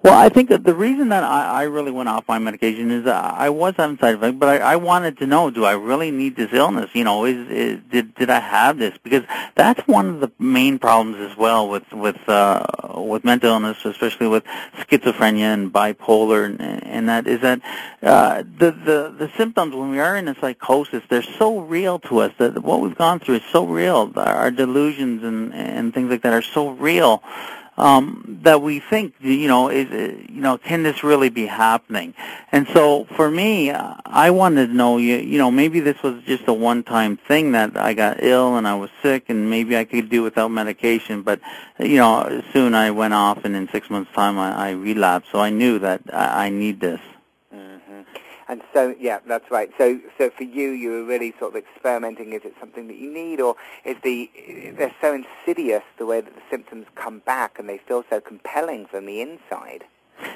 [0.00, 3.04] Well, I think that the reason that I, I really went off my medication is
[3.04, 6.12] uh, I was having side effects, but I, I wanted to know: Do I really
[6.12, 6.90] need this illness?
[6.94, 8.96] You know, is, is did did I have this?
[9.02, 9.24] Because
[9.56, 14.28] that's one of the main problems as well with with uh, with mental illness, especially
[14.28, 14.44] with
[14.78, 17.60] schizophrenia and bipolar, and, and that is that
[18.00, 22.18] uh, the the the symptoms when we are in a psychosis, they're so real to
[22.18, 24.12] us that what we've gone through is so real.
[24.14, 27.20] Our delusions and and things like that are so real
[27.78, 29.88] um, that we think, you know, is
[30.28, 32.12] you know, can this really be happening?
[32.50, 36.48] And so for me, I wanted to know, you, you know, maybe this was just
[36.48, 40.10] a one-time thing that I got ill and I was sick, and maybe I could
[40.10, 41.22] do without medication.
[41.22, 41.40] But
[41.78, 45.30] you know, soon I went off, and in six months' time, I, I relapsed.
[45.30, 47.00] So I knew that I, I need this.
[48.48, 49.70] And so, yeah, that's right.
[49.76, 52.32] So, so for you, you were really sort of experimenting.
[52.32, 54.30] Is it something that you need, or is the
[54.76, 58.86] they're so insidious the way that the symptoms come back, and they feel so compelling
[58.86, 59.84] from the inside?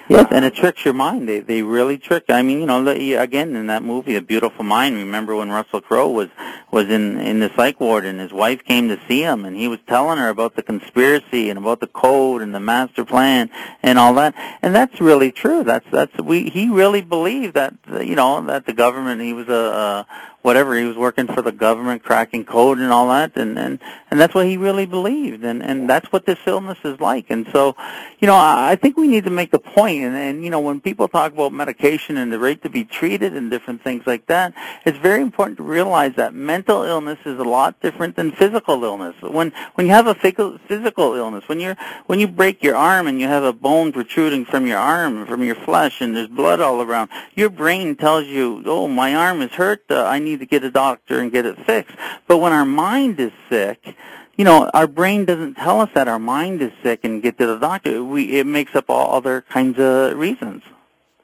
[0.09, 1.29] Yes, and it tricks your mind.
[1.29, 2.25] They they really trick.
[2.29, 4.97] I mean, you know, the, again in that movie, A Beautiful Mind.
[4.97, 6.29] Remember when Russell Crowe was
[6.71, 9.68] was in in the psych ward, and his wife came to see him, and he
[9.68, 13.51] was telling her about the conspiracy and about the code and the master plan
[13.83, 14.35] and all that.
[14.62, 15.64] And that's really true.
[15.64, 16.51] That's that's we.
[16.51, 19.21] He really believed that you know that the government.
[19.23, 20.07] He was a, a
[20.42, 23.78] whatever he was working for the government cracking code and all that and and
[24.11, 27.31] and that's what he really believed and and that's what this illness is like.
[27.31, 27.76] And so
[28.20, 30.81] you know i think we need to make the point and and you know when
[30.81, 34.55] people talk about medication and the rate to be treated and different things like that
[34.85, 39.14] it's very important to realize that mental illness is a lot different than physical illness.
[39.20, 41.76] When when you have a physical illness when you're
[42.07, 45.42] when you break your arm and you have a bone protruding from your arm from
[45.42, 49.50] your flesh and there's blood all around your brain tells you oh my arm is
[49.52, 51.97] hurt uh, i need need to get a doctor and get it fixed.
[52.27, 53.97] But when our mind is sick,
[54.37, 57.47] you know, our brain doesn't tell us that our mind is sick and get to
[57.47, 58.03] the doctor.
[58.03, 60.62] We it makes up all other kinds of reasons.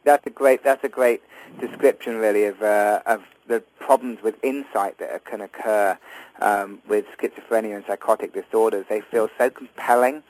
[0.05, 1.23] That's a great that's a great
[1.61, 5.99] description, really, of uh, of the problems with insight that can occur
[6.40, 8.85] um, with schizophrenia and psychotic disorders.
[8.88, 10.23] They feel so compelling,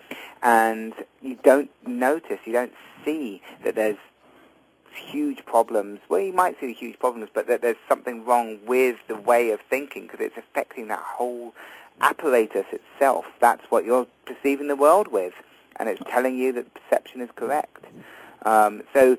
[0.43, 2.73] and you don't notice, you don't
[3.05, 3.99] see that there's
[4.95, 6.01] huge problems.
[6.09, 9.51] Well, you might see the huge problems, but that there's something wrong with the way
[9.51, 11.55] of thinking because it's affecting that whole
[12.01, 13.27] apparatus itself.
[13.41, 15.35] That's what you're perceiving the world with,
[15.77, 17.85] and it's telling you that perception is correct.
[18.45, 19.17] Um, so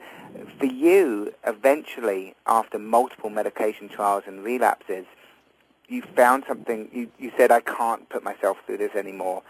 [0.57, 5.05] for you, eventually, after multiple medication trials and relapses,
[5.87, 9.41] you found something, you, you said, I can't put myself through this anymore.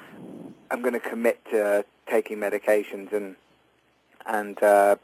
[0.72, 3.36] I'm going to commit to taking medications and
[4.26, 4.96] and uh,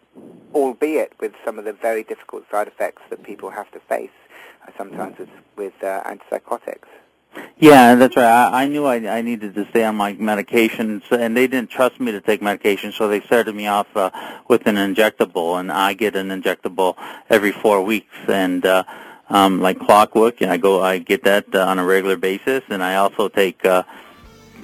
[0.54, 4.10] albeit with some of the very difficult side effects that people have to face
[4.68, 6.88] uh, sometimes with, with uh, antipsychotics.
[7.58, 8.26] Yeah, that's right.
[8.26, 12.00] I, I knew I, I needed to stay on my medications, and they didn't trust
[12.00, 14.10] me to take medication, so they started me off uh,
[14.48, 16.96] with an injectable, and I get an injectable
[17.30, 18.84] every four weeks, and uh,
[19.30, 22.84] um, like clockwork, and I go, I get that uh, on a regular basis, and
[22.84, 23.84] I also take uh,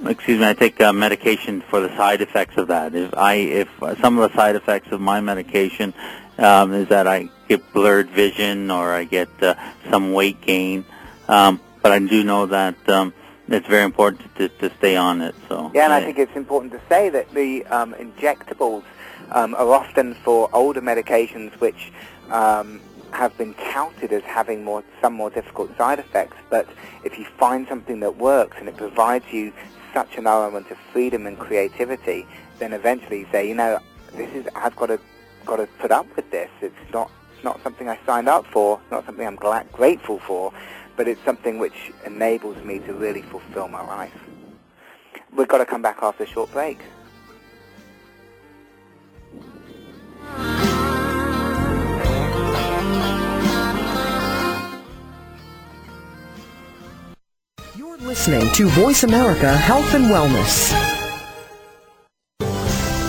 [0.08, 2.96] excuse me, I take uh, medication for the side effects of that.
[2.96, 5.94] If I, if uh, some of the side effects of my medication
[6.38, 9.56] um, is that I get blurred vision or I get uh,
[9.90, 10.86] some weight gain,
[11.28, 13.14] um, but I do know that um,
[13.48, 15.36] it's very important to, to stay on it.
[15.50, 18.84] So yeah, and I think it's important to say that the um, injectables
[19.32, 21.92] um, are often for older medications which
[22.30, 22.80] um,
[23.14, 26.38] have been touted as having more some more difficult side effects.
[26.50, 26.68] But
[27.04, 29.54] if you find something that works and it provides you
[29.94, 32.26] such an element of freedom and creativity,
[32.60, 33.80] then eventually you say, you know,
[34.14, 35.00] this is I've got to
[35.46, 36.50] got to put up with this.
[36.62, 38.80] It's not it's not something I signed up for.
[38.92, 40.54] Not something I'm grateful for,
[40.96, 44.14] but it's something which enables me to really fulfill my life.
[45.36, 46.80] We've got to come back after a short break.
[58.02, 60.72] Listening to Voice America Health and Wellness.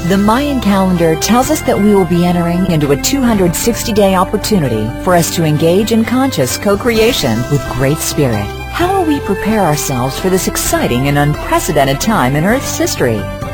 [0.08, 5.14] The Mayan calendar tells us that we will be entering into a 260-day opportunity for
[5.14, 8.44] us to engage in conscious co-creation with Great Spirit.
[8.70, 13.22] How will we prepare ourselves for this exciting and unprecedented time in Earth's history?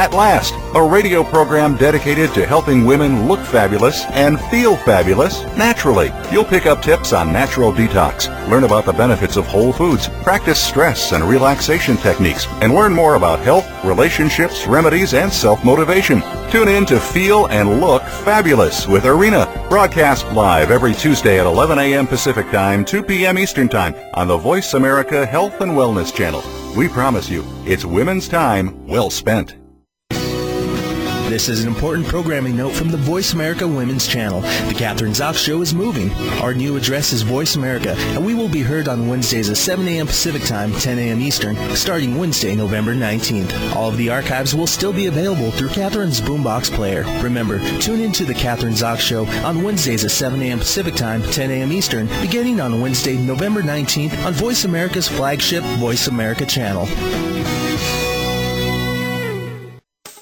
[0.00, 6.10] At last, a radio program dedicated to helping women look fabulous and feel fabulous naturally.
[6.32, 10.58] You'll pick up tips on natural detox, learn about the benefits of whole foods, practice
[10.58, 16.22] stress and relaxation techniques, and learn more about health, relationships, remedies, and self-motivation.
[16.50, 19.44] Tune in to Feel and Look Fabulous with Arena.
[19.68, 22.06] Broadcast live every Tuesday at 11 a.m.
[22.06, 23.38] Pacific Time, 2 p.m.
[23.38, 26.42] Eastern Time on the Voice America Health and Wellness Channel.
[26.74, 29.59] We promise you, it's women's time well spent.
[31.30, 34.40] This is an important programming note from the Voice America Women's Channel.
[34.40, 36.10] The Catherine Zox Show is moving.
[36.42, 39.86] Our new address is Voice America, and we will be heard on Wednesdays at 7
[39.86, 40.08] a.m.
[40.08, 41.20] Pacific Time, 10 a.m.
[41.20, 43.76] Eastern, starting Wednesday, November 19th.
[43.76, 47.04] All of the archives will still be available through Catherine's Boombox player.
[47.22, 50.58] Remember, tune in to the Catherine Zox Show on Wednesdays at 7 a.m.
[50.58, 51.70] Pacific Time, 10 a.m.
[51.70, 56.88] Eastern, beginning on Wednesday, November 19th on Voice America's flagship Voice America channel.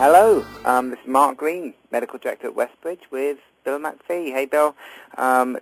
[0.00, 4.32] Hello, um, this is Mark Green, Medical Director at Westbridge with Bill MacPhee.
[4.32, 4.76] Hey, Bill.
[5.16, 5.58] Um,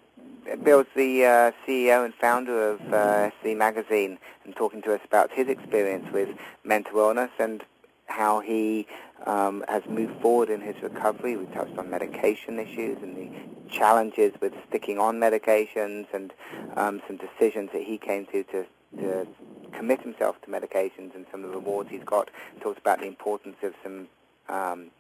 [0.63, 5.33] Bill's the uh, CEO and founder of uh, SZ Magazine and talking to us about
[5.33, 6.29] his experience with
[6.65, 7.65] mental illness and
[8.09, 8.87] how he
[9.25, 11.39] um, has moved forward in his recovery.
[11.39, 13.31] We touched on medication issues and the
[13.71, 16.35] challenges with sticking on medications and
[16.77, 18.67] um, some decisions that he came to to,
[18.99, 19.27] to
[19.73, 22.29] commit himself to medications and some of the rewards he's got.
[22.61, 24.09] Talked about the importance of some
[24.49, 24.91] um,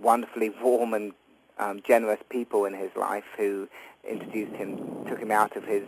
[0.00, 1.12] wonderfully warm and
[1.58, 3.68] um, generous people in his life who
[4.08, 5.86] introduced him, took him out of his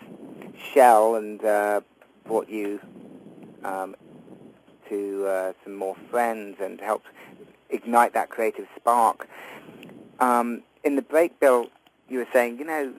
[0.73, 1.81] shell and uh,
[2.25, 2.81] brought you
[3.65, 3.97] um,
[4.89, 7.07] to uh, some more friends and helped
[7.71, 9.27] ignite that creative spark.
[10.21, 11.69] Um, in the break, Bill,
[12.09, 12.93] you were saying, you know,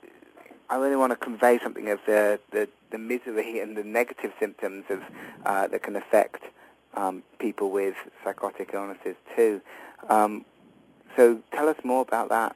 [0.69, 4.85] I really want to convey something of the, the, the misery and the negative symptoms
[4.89, 5.01] of
[5.45, 6.43] uh, that can affect
[6.95, 9.61] um, people with psychotic illnesses too.
[10.09, 10.45] Um,
[11.15, 12.55] so tell us more about that.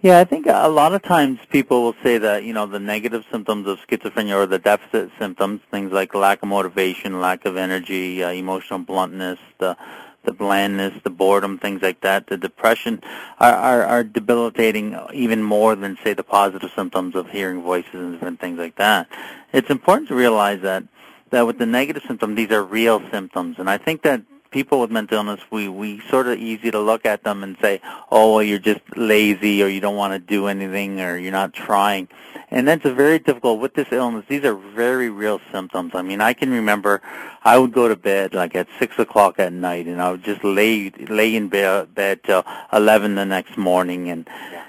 [0.00, 3.24] Yeah, I think a lot of times people will say that, you know, the negative
[3.32, 8.22] symptoms of schizophrenia or the deficit symptoms, things like lack of motivation, lack of energy,
[8.22, 9.76] uh, emotional bluntness, the
[10.24, 13.00] the blandness, the boredom, things like that, the depression
[13.40, 18.12] are, are, are debilitating even more than, say, the positive symptoms of hearing voices and
[18.12, 19.08] different things like that.
[19.52, 20.84] It's important to realize that,
[21.30, 23.56] that with the negative symptoms, these are real symptoms.
[23.58, 27.04] And I think that people with mental illness, we, we sort of easy to look
[27.04, 30.46] at them and say, oh, well, you're just lazy or you don't want to do
[30.46, 32.08] anything or you're not trying.
[32.50, 35.92] And that's a very difficult, with this illness, these are very real symptoms.
[35.94, 37.02] I mean, I can remember
[37.44, 40.42] I would go to bed like at 6 o'clock at night and I would just
[40.44, 44.28] lay, lay in bed, bed till 11 the next morning and,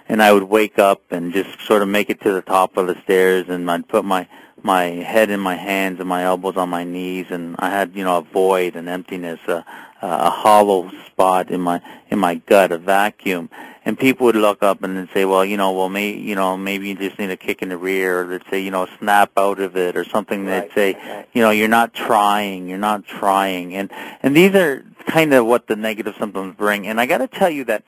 [0.10, 2.88] and I would wake up and just sort of make it to the top of
[2.88, 4.28] the stairs and I'd put my
[4.64, 8.03] my head in my hands and my elbows on my knees, and I had you
[8.03, 9.66] know a void, an emptiness, a,
[10.01, 13.49] a hollow spot in my in my gut, a vacuum.
[13.86, 16.57] And people would look up and then say, well, you know, well, maybe you know,
[16.57, 19.32] maybe you just need a kick in the rear, or they'd say, you know, snap
[19.38, 20.45] out of it, or something.
[20.45, 21.28] Right, they'd say, right.
[21.34, 23.91] you know, you're not trying, you're not trying, and
[24.22, 26.88] and these are kind of what the negative symptoms bring.
[26.88, 27.84] And I got to tell you that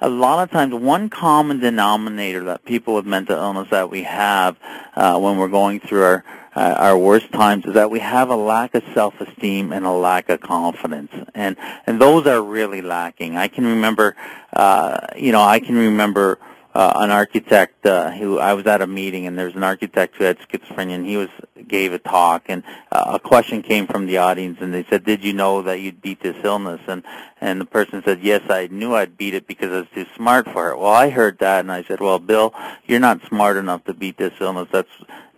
[0.00, 4.56] a lot of times one common denominator that people with mental illness that we have
[4.94, 6.24] uh, when we're going through our
[6.54, 10.28] uh, our worst times is that we have a lack of self-esteem and a lack
[10.28, 13.36] of confidence, and and those are really lacking.
[13.36, 14.16] I can remember,
[14.52, 16.38] uh, you know, I can remember
[16.78, 20.14] uh, an architect uh, who I was at a meeting and there was an architect
[20.14, 21.28] who had schizophrenia and he was
[21.66, 22.62] gave a talk and
[22.92, 26.00] uh, a question came from the audience and they said, "Did you know that you'd
[26.00, 27.02] beat this illness?" and
[27.40, 30.46] and the person said, "Yes, I knew I'd beat it because I was too smart
[30.52, 32.54] for it." Well, I heard that and I said, "Well, Bill,
[32.86, 34.68] you're not smart enough to beat this illness.
[34.70, 34.88] That's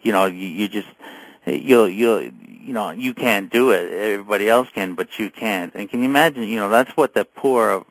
[0.03, 0.89] you know, you, you just
[1.47, 3.91] you'll you'll you know you can't do it.
[3.91, 5.75] Everybody else can, but you can't.
[5.75, 6.43] And can you imagine?
[6.43, 7.87] You know that's what the poor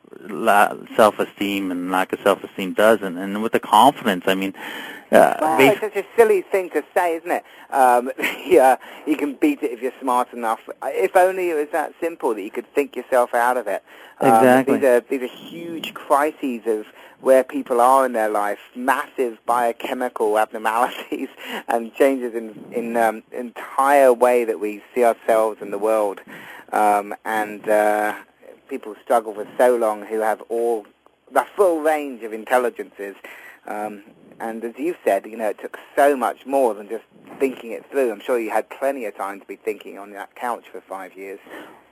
[0.96, 4.24] self-esteem and lack of self-esteem does, and, and with the confidence.
[4.26, 4.54] I mean,
[5.12, 7.44] uh, well, it's such a silly thing to say, isn't it?
[7.70, 8.12] Um,
[8.46, 10.60] yeah, you can beat it if you're smart enough.
[10.84, 13.82] If only it was that simple that you could think yourself out of it.
[14.20, 14.76] Um, exactly.
[14.76, 16.86] These are these are huge crises of
[17.20, 21.28] where people are in their life, massive biochemical abnormalities
[21.68, 26.20] and changes in in um, entire way that we see ourselves and the world.
[26.72, 28.14] Um, and uh,
[28.70, 30.86] people struggle for so long who have all
[31.30, 33.16] the full range of intelligences.
[33.66, 34.04] Um,
[34.38, 37.04] and as you said, you know, it took so much more than just
[37.38, 38.10] thinking it through.
[38.10, 41.14] I'm sure you had plenty of time to be thinking on that couch for five
[41.14, 41.38] years.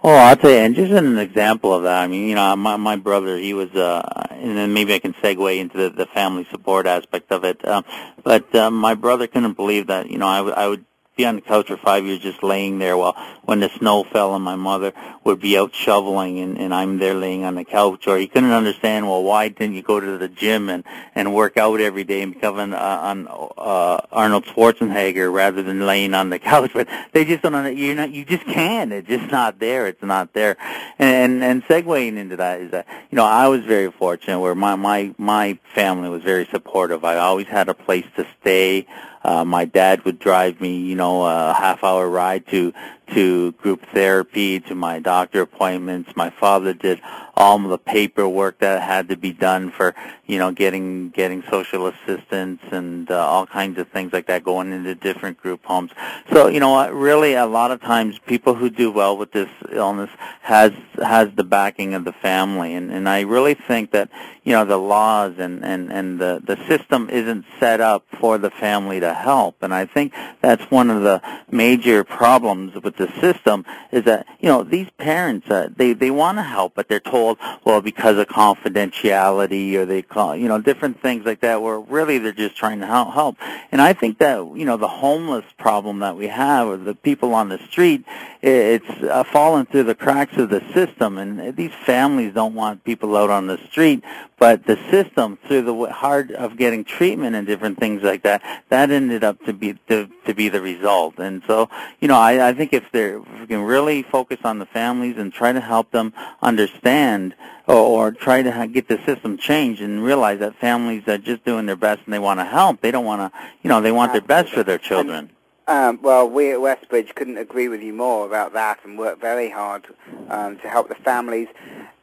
[0.03, 2.03] Oh, I'll tell you, and just an example of that.
[2.05, 4.01] I mean, you know, my my brother, he was, uh,
[4.31, 7.67] and then maybe I can segue into the, the family support aspect of it.
[7.67, 7.85] Um,
[8.23, 10.85] but um, my brother couldn't believe that, you know, I, w- I would
[11.19, 13.15] be on the couch for five years just laying there while
[13.45, 14.93] when the snow fell and my mother
[15.25, 18.07] would be out shoveling and, and I'm there laying on the couch.
[18.07, 20.85] Or he couldn't understand well why didn't you go to the gym and
[21.17, 25.87] and work out every day and become an, uh, on uh, Arnold Schwarzenegger rather than
[25.87, 26.71] laying on the couch?
[26.73, 28.93] But they just don't you're not you just can't.
[28.93, 29.89] It's just not there.
[29.89, 30.57] It's not there.
[31.01, 34.55] And and, and segueing into that is that you know I was very fortunate where
[34.55, 37.05] my my my family was very supportive.
[37.05, 38.87] I always had a place to stay
[39.25, 42.73] uh, my dad would drive me, you know, a half hour ride to
[43.15, 46.15] to group therapy, to my doctor appointments.
[46.15, 47.01] My father did
[47.35, 49.95] all the paperwork that had to be done for,
[50.27, 54.73] you know, getting getting social assistance and uh, all kinds of things like that, going
[54.73, 55.93] into different group homes.
[56.33, 60.11] So, you know, really, a lot of times, people who do well with this illness
[60.43, 64.11] has has the backing of the family, and and I really think that,
[64.43, 68.51] you know, the laws and and and the the system isn't set up for the
[68.51, 73.65] family to help, and I think that's one of the major problems with the system
[73.93, 77.39] is that you know these parents uh, they they want to help, but they're told
[77.65, 81.63] well because of confidentiality or they call you know different things like that.
[81.63, 83.15] Where really they're just trying to help.
[83.15, 83.37] help.
[83.73, 87.35] And I think that you know the homeless problem that we have, or the people
[87.35, 88.05] on the street,
[88.43, 93.17] it's uh, fallen through the cracks of the system, and these families don't want people
[93.17, 94.05] out on the street,
[94.39, 98.91] but the system through the hard of getting treatment and different things like that, that
[98.91, 101.19] ended up to be to, to be the result.
[101.19, 101.69] And so,
[102.01, 105.33] you know, I, I think if if we can really focus on the families and
[105.33, 107.35] try to help them understand
[107.67, 111.67] or, or try to get the system changed and realize that families are just doing
[111.67, 112.81] their best and they want to help.
[112.81, 115.31] They don't want to, you know, they want their best for their children.
[115.67, 119.51] Um, well, we at Westbridge couldn't agree with you more about that and work very
[119.51, 119.85] hard
[120.31, 121.49] um, to help the families.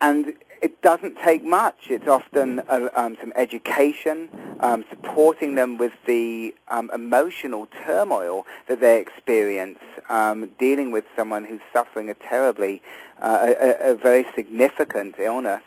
[0.02, 1.76] And it doesn't take much.
[1.90, 4.30] It's often uh, um, some education,
[4.60, 9.80] um, supporting them with the um, emotional turmoil that they experience,
[10.10, 12.82] um, dealing with someone who's suffering a terribly,
[13.22, 15.64] uh, a, a, very significant illness,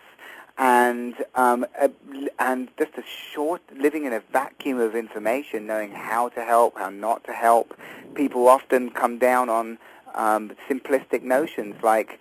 [0.57, 1.89] and um, uh,
[2.39, 6.91] and just a short living in a vacuum of information, knowing how to help, how
[6.91, 7.78] not to help.
[8.14, 9.78] People often come down on
[10.14, 12.18] um, simplistic notions like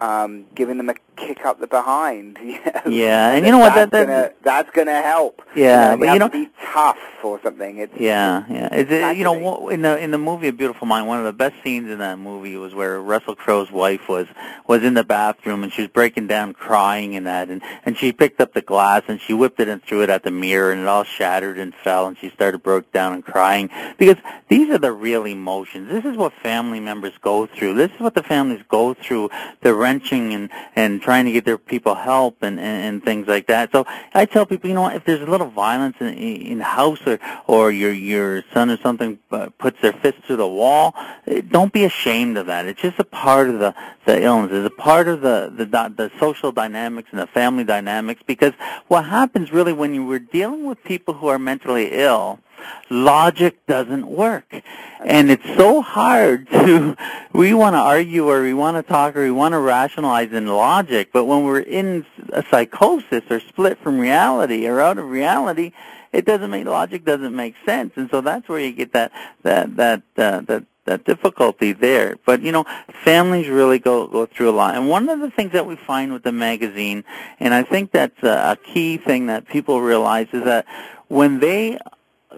[0.00, 2.38] um, giving them a kick up the behind.
[2.86, 3.74] Yeah, and you know what?
[3.74, 5.42] That's That, gonna that's gonna help.
[5.54, 7.78] Yeah, you know, but you know- to be tough or something.
[7.78, 8.68] It's Yeah, yeah.
[8.72, 11.56] It, you know, in the in the movie A Beautiful Mind, one of the best
[11.64, 14.26] scenes in that movie was where Russell Crowe's wife was
[14.66, 18.12] was in the bathroom and she was breaking down, crying and that, and and she
[18.12, 20.80] picked up the glass and she whipped it and threw it at the mirror and
[20.82, 23.68] it all shattered and fell and she started broke down and crying
[23.98, 24.16] because
[24.48, 25.88] these are the real emotions.
[25.90, 27.74] This is what family members go through.
[27.74, 29.30] This is what the families go through.
[29.62, 33.46] The wrenching and and trying to get their people help and, and and things like
[33.46, 33.64] that.
[33.72, 33.80] So
[34.14, 36.08] I tell people, you know, if there's a little violence in
[36.52, 40.36] in the house or or your your son or something uh, puts their fist to
[40.36, 40.94] the wall,
[41.26, 42.66] eh, don't be ashamed of that.
[42.66, 43.74] It's just a part of the
[44.08, 44.50] the illness.
[44.52, 45.64] It's a part of the the
[46.00, 48.22] the social dynamics and the family dynamics.
[48.26, 48.54] Because
[48.88, 52.40] what happens really when you were dealing with people who are mentally ill,
[52.90, 54.62] logic doesn't work.
[55.04, 56.96] And it's so hard to,
[57.32, 60.46] we want to argue or we want to talk or we want to rationalize in
[60.46, 65.72] logic, but when we're in a psychosis or split from reality or out of reality,
[66.12, 67.92] it doesn't make, logic doesn't make sense.
[67.96, 72.16] And so that's where you get that, that, that, uh, that, that difficulty there.
[72.24, 72.64] But you know,
[73.04, 74.74] families really go go through a lot.
[74.74, 77.04] And one of the things that we find with the magazine,
[77.38, 80.66] and I think that's a, a key thing that people realize is that
[81.08, 81.78] when they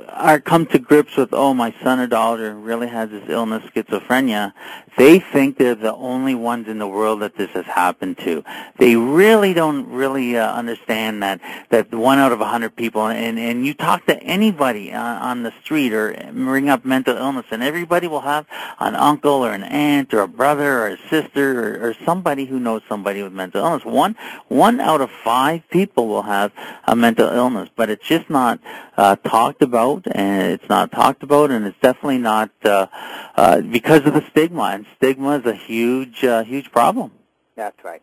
[0.09, 4.53] are come to grips with, oh, my son or daughter really has this illness, schizophrenia,
[4.97, 8.45] they think they're the only ones in the world that this has happened to.
[8.79, 13.39] They really don't really uh, understand that that one out of a hundred people, and
[13.39, 17.63] and you talk to anybody on, on the street or bring up mental illness, and
[17.63, 18.47] everybody will have
[18.79, 22.61] an uncle or an aunt or a brother or a sister or, or somebody who
[22.61, 23.85] knows somebody with mental illness.
[23.85, 24.17] One
[24.49, 26.53] one out of five people will have
[26.85, 28.61] a mental illness, but it's just not
[29.01, 32.87] uh, talked about, and it's not talked about, and it's definitely not uh,
[33.35, 34.65] uh, because of the stigma.
[34.75, 37.11] And stigma is a huge, uh, huge problem.
[37.57, 38.03] That's right,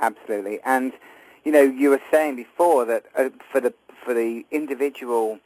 [0.00, 0.60] absolutely.
[0.64, 0.92] And
[1.44, 3.74] you know, you were saying before that uh, for the
[4.04, 5.40] for the individual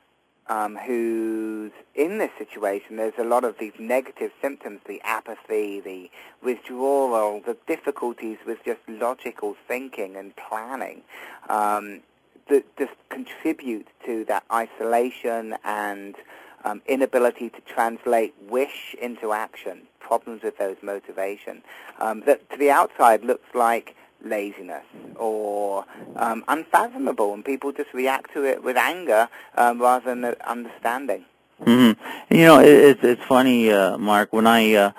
[0.51, 6.11] um, who's in this situation, there's a lot of these negative symptoms: the apathy, the
[6.45, 11.01] withdrawal, the difficulties with just logical thinking and planning.
[11.49, 12.03] Um,
[12.51, 16.15] that just contribute to that isolation and
[16.65, 21.63] um, inability to translate wish into action, problems with those motivation,
[21.99, 24.85] um, that to the outside looks like laziness
[25.17, 25.85] or
[26.17, 31.25] um, unfathomable, and people just react to it with anger um, rather than understanding.
[31.63, 32.35] Mm-hmm.
[32.35, 34.33] You know, it, it's it's funny, uh, Mark.
[34.33, 34.93] When I uh,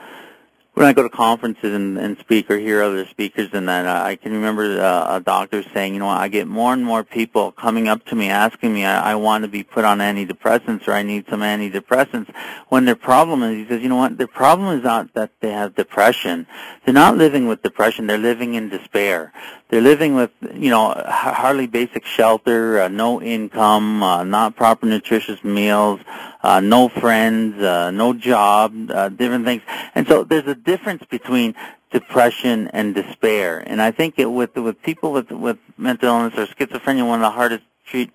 [0.82, 4.16] when I go to conferences and, and speak or hear other speakers and that, I
[4.16, 7.88] can remember uh, a doctor saying, you know, I get more and more people coming
[7.88, 11.04] up to me asking me, I, I want to be put on antidepressants or I
[11.04, 12.34] need some antidepressants.
[12.70, 15.52] When their problem is, he says, you know what, their problem is not that they
[15.52, 16.48] have depression.
[16.84, 18.08] They're not living with depression.
[18.08, 19.32] They're living in despair.
[19.70, 25.44] They're living with, you know, hardly basic shelter, uh, no income, uh, not proper nutritious
[25.44, 26.02] meals,
[26.44, 29.62] uh, no friends, uh, no job, uh, different things.
[29.96, 31.56] And so there's a difference between
[31.92, 33.60] depression and despair.
[33.60, 37.24] And I think it, with with people with with mental illness or schizophrenia, one of
[37.24, 38.12] the hardest treat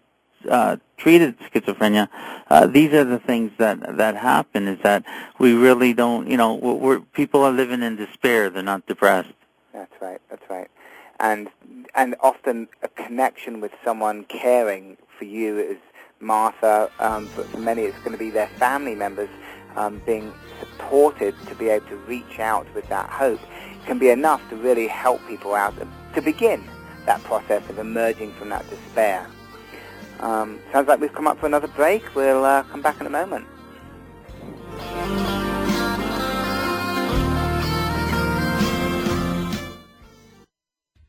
[0.48, 2.08] uh, treated schizophrenia,
[2.48, 4.68] uh, these are the things that that happen.
[4.68, 5.04] Is that
[5.38, 8.50] we really don't, you know, we're, people are living in despair.
[8.50, 9.32] They're not depressed.
[9.72, 10.20] That's right.
[10.30, 10.70] That's right.
[11.20, 11.48] And
[11.94, 15.78] and often a connection with someone caring for you is
[16.20, 16.90] Martha.
[16.98, 19.28] Um, but for many, it's going to be their family members
[19.76, 23.40] um, being supported to be able to reach out with that hope.
[23.86, 25.74] Can be enough to really help people out
[26.14, 26.64] to begin
[27.04, 29.26] that process of emerging from that despair.
[30.20, 32.14] Um, sounds like we've come up for another break.
[32.14, 33.46] We'll uh, come back in a moment.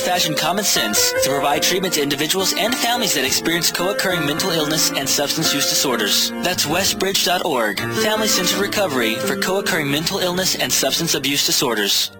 [0.00, 4.90] old-fashioned common sense to provide treatment to individuals and families that experience co-occurring mental illness
[4.92, 6.30] and substance use disorders.
[6.42, 12.12] That's westbridge.org, family-centered recovery for co-occurring mental illness and substance abuse disorders.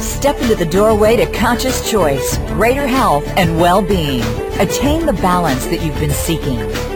[0.00, 4.22] Step into the doorway to conscious choice, greater health, and well-being.
[4.58, 6.95] Attain the balance that you've been seeking.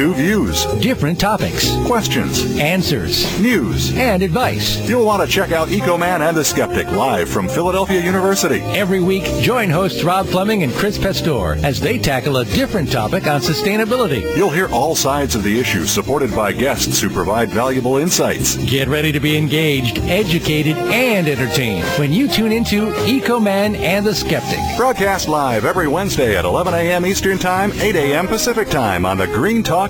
[0.00, 4.88] Two views, different topics, questions, answers, news, and advice.
[4.88, 8.60] You'll want to check out EcoMan and the Skeptic live from Philadelphia University.
[8.60, 13.26] Every week, join hosts Rob Fleming and Chris Pastor as they tackle a different topic
[13.26, 14.22] on sustainability.
[14.34, 18.56] You'll hear all sides of the issue supported by guests who provide valuable insights.
[18.56, 24.14] Get ready to be engaged, educated, and entertained when you tune into EcoMan and the
[24.14, 24.60] Skeptic.
[24.78, 27.04] Broadcast live every Wednesday at 11 a.m.
[27.04, 28.26] Eastern Time, 8 a.m.
[28.26, 29.89] Pacific Time on the Green Talk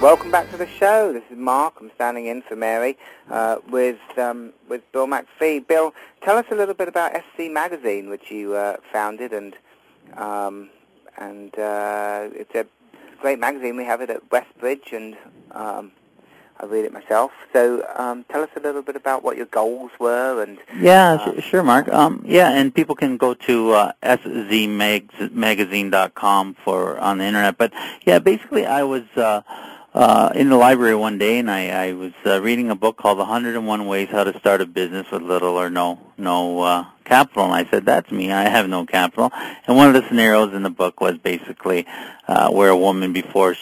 [0.00, 1.12] Welcome back to the show.
[1.12, 1.74] This is Mark.
[1.80, 2.96] I'm standing in for Mary
[3.28, 5.66] uh, with um, with Bill MacPhee.
[5.66, 5.92] Bill,
[6.22, 9.56] tell us a little bit about SZ Magazine, which you uh, founded, and
[10.16, 10.70] um,
[11.16, 12.64] and uh, it's a
[13.20, 13.76] great magazine.
[13.76, 15.16] We have it at Westbridge, and
[15.50, 15.90] um,
[16.60, 17.32] I read it myself.
[17.52, 21.40] So um, tell us a little bit about what your goals were, and yeah, uh,
[21.40, 21.88] sure, Mark.
[21.88, 27.58] Um, yeah, and people can go to uh, szmagazine.com for on the internet.
[27.58, 27.72] But
[28.06, 29.02] yeah, basically, I was.
[29.94, 33.18] Uh, in the library one day, and I, I was uh, reading a book called
[33.18, 37.44] "The 101 Ways How to Start a Business with Little or No No uh, Capital,"
[37.44, 38.30] and I said, "That's me.
[38.30, 39.30] I have no capital."
[39.66, 41.86] And one of the scenarios in the book was basically
[42.28, 43.56] uh, where a woman before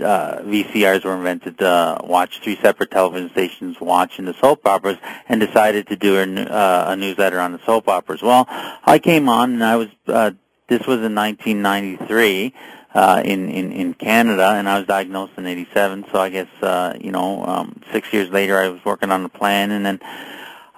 [0.00, 4.98] uh, VCRs were invented uh, watched three separate television stations watching the soap operas
[5.28, 8.22] and decided to do a, uh, a newsletter on the soap operas.
[8.22, 9.88] Well, I came on, and I was.
[10.06, 10.32] Uh,
[10.68, 12.54] this was in 1993
[12.94, 16.96] uh, in, in, in Canada, and I was diagnosed in 87, so I guess, uh,
[17.00, 20.00] you know, um, six years later I was working on the plan, and then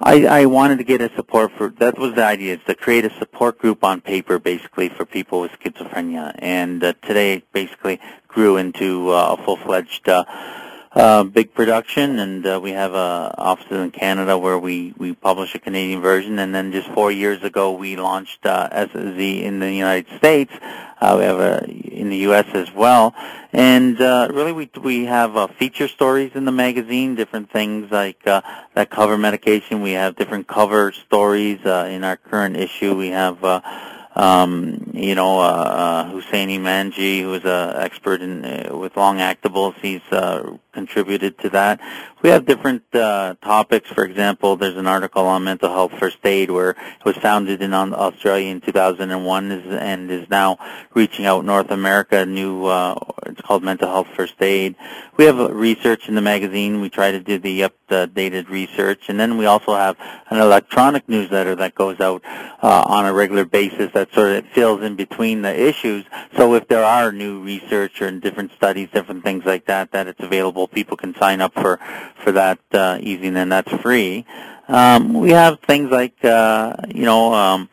[0.01, 3.05] I, I wanted to get a support for, that was the idea, is to create
[3.05, 8.57] a support group on paper, basically, for people with schizophrenia, and uh, today basically grew
[8.57, 10.25] into uh, a full-fledged uh,
[10.95, 15.55] uh, big production, and uh, we have uh, offices in Canada where we, we publish
[15.55, 19.73] a Canadian version, and then just four years ago we launched uh, SZ in the
[19.73, 20.53] United States.
[21.01, 22.47] Uh, we have a in the U.S.
[22.55, 23.15] as well,
[23.53, 28.25] and uh, really we we have uh, feature stories in the magazine, different things like
[28.27, 28.41] uh,
[28.75, 29.83] that cover medication.
[29.83, 32.95] We have different cover stories uh, in our current issue.
[32.95, 33.43] We have.
[33.43, 33.61] Uh,
[34.15, 39.19] um, you know, uh, uh, Husseini Manji, who is an expert in uh, with long
[39.19, 41.81] actables, he's uh, contributed to that.
[42.23, 43.91] We have different uh, topics.
[43.91, 47.75] For example, there's an article on mental health first aid where it was founded in
[47.75, 50.59] Australia in 2001 and is now
[50.95, 52.25] reaching out North America.
[52.25, 52.95] New, uh,
[53.27, 54.77] it's called mental health first aid.
[55.17, 56.81] We have research in the magazine.
[56.81, 59.97] We try to do the updated research, and then we also have
[60.31, 64.83] an electronic newsletter that goes out uh, on a regular basis that sort of fills
[64.83, 66.05] in between the issues.
[66.37, 70.21] So if there are new research or different studies, different things like that, that it's
[70.21, 71.79] available, people can sign up for
[72.23, 74.27] for that uh, easy, and that's free.
[74.69, 77.33] Um, we have things like uh, you know.
[77.33, 77.69] Um,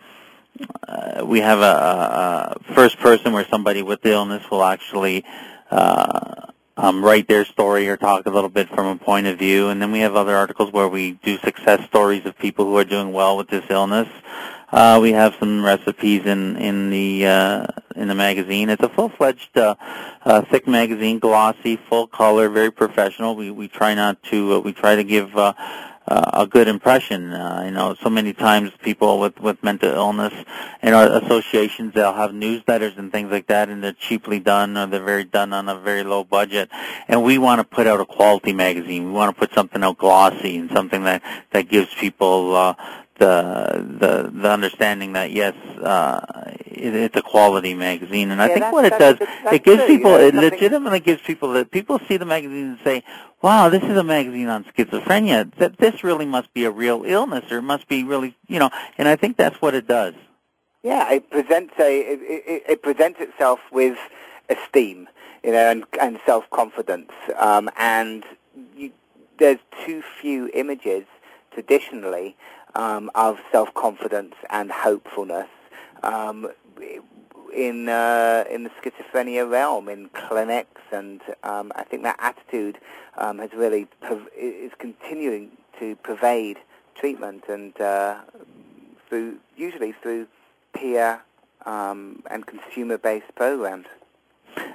[0.88, 5.26] uh, we have a, a, first person where somebody with the illness will actually
[5.72, 9.70] uh, um, write their story or talk a little bit from a point of view.
[9.70, 12.84] And then we have other articles where we do success stories of people who are
[12.84, 14.08] doing well with this illness.
[14.72, 18.70] Uh, we have some recipes in in the uh, in the magazine.
[18.70, 19.76] It's a full-fledged, uh,
[20.24, 23.36] uh, thick magazine, glossy, full color, very professional.
[23.36, 25.54] We we try not to uh, we try to give uh,
[26.08, 27.34] uh, a good impression.
[27.34, 30.34] Uh, you know, so many times people with with mental illness
[30.82, 34.88] and our associations they'll have newsletters and things like that, and they're cheaply done or
[34.88, 36.70] they're very done on a very low budget.
[37.10, 39.04] And we want to put out a quality magazine.
[39.06, 42.56] We want to put something out glossy and something that that gives people.
[42.56, 42.76] Uh,
[43.22, 46.22] the the the understanding that yes, uh,
[46.66, 49.18] it, it's a quality magazine, and yeah, I think what it does,
[49.52, 53.04] it gives people, it legitimately gives people that people see the magazine and say,
[53.44, 55.54] "Wow, this is a magazine on schizophrenia.
[55.58, 58.72] That this really must be a real illness, or it must be really, you know."
[58.98, 60.16] And I think that's what it does.
[60.82, 64.00] Yeah, it presents a it, it, it presents itself with
[64.50, 65.08] esteem,
[65.44, 68.26] you know, and, and self confidence, um, and
[68.76, 68.92] you,
[69.38, 71.06] there's too few images
[71.52, 72.36] traditionally
[72.76, 75.48] um, of self-confidence and hopefulness
[76.04, 76.50] um,
[77.54, 82.78] in uh, in the schizophrenia realm, in clinics, and um, I think that attitude
[83.18, 83.88] um, has really
[84.38, 86.58] is continuing to pervade
[86.96, 88.20] treatment, and uh,
[89.10, 90.28] through usually through
[90.74, 91.22] peer
[91.66, 93.88] um, and consumer-based programs.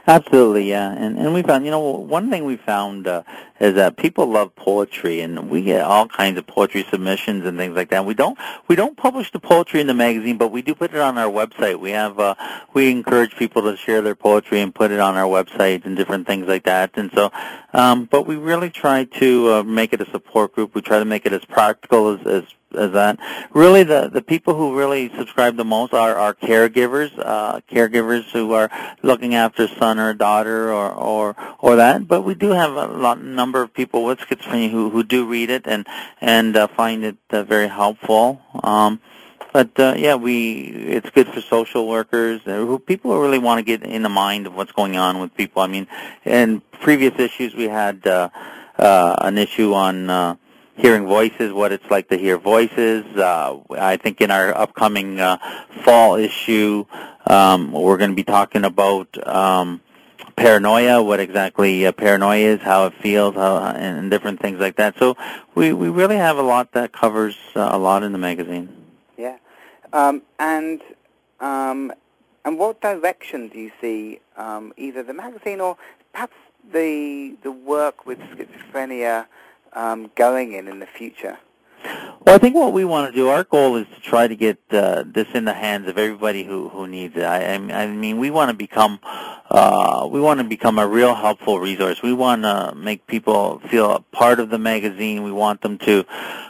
[0.08, 3.24] Absolutely, yeah, and and we found, you know, one thing we found uh,
[3.58, 7.74] is that people love poetry, and we get all kinds of poetry submissions and things
[7.74, 8.04] like that.
[8.06, 11.00] We don't we don't publish the poetry in the magazine, but we do put it
[11.00, 11.80] on our website.
[11.80, 12.36] We have uh,
[12.72, 16.26] we encourage people to share their poetry and put it on our website and different
[16.26, 16.92] things like that.
[16.94, 17.32] And so,
[17.72, 20.74] um, but we really try to uh, make it a support group.
[20.74, 22.44] We try to make it as practical as, as
[22.76, 23.18] as that.
[23.52, 28.52] Really, the the people who really subscribe the most are our caregivers, uh, caregivers who
[28.52, 28.70] are
[29.02, 32.06] looking after son or daughter or or or that.
[32.06, 35.50] But we do have a lot number of people with schizophrenia who who do read
[35.50, 35.86] it and
[36.20, 38.40] and uh, find it uh, very helpful.
[38.62, 39.00] Um,
[39.52, 40.64] but uh, yeah, we
[40.96, 44.10] it's good for social workers uh, who people who really want to get in the
[44.10, 45.62] mind of what's going on with people.
[45.62, 45.86] I mean,
[46.24, 48.28] in previous issues we had uh,
[48.78, 50.10] uh, an issue on.
[50.10, 50.36] Uh,
[50.76, 53.04] hearing voices, what it's like to hear voices.
[53.16, 55.38] Uh, I think in our upcoming uh,
[55.84, 56.84] fall issue,
[57.26, 59.80] um, we're going to be talking about um,
[60.36, 64.98] paranoia, what exactly uh, paranoia is, how it feels, how, and different things like that.
[64.98, 65.16] So
[65.54, 68.68] we, we really have a lot that covers uh, a lot in the magazine.
[69.16, 69.38] Yeah.
[69.92, 70.82] Um, and
[71.40, 71.92] um,
[72.44, 75.76] and what direction do you see um, either the magazine or
[76.12, 76.36] perhaps
[76.72, 79.26] the the work with schizophrenia
[79.76, 81.38] um, going in in the future?
[82.26, 84.58] Well, I think what we want to do, our goal is to try to get
[84.70, 87.22] uh, this in the hands of everybody who, who needs it.
[87.22, 88.98] I, I mean, we want to become
[89.48, 92.02] uh, we want to become a real helpful resource.
[92.02, 95.22] We want to make people feel a part of the magazine.
[95.22, 96.04] We want them to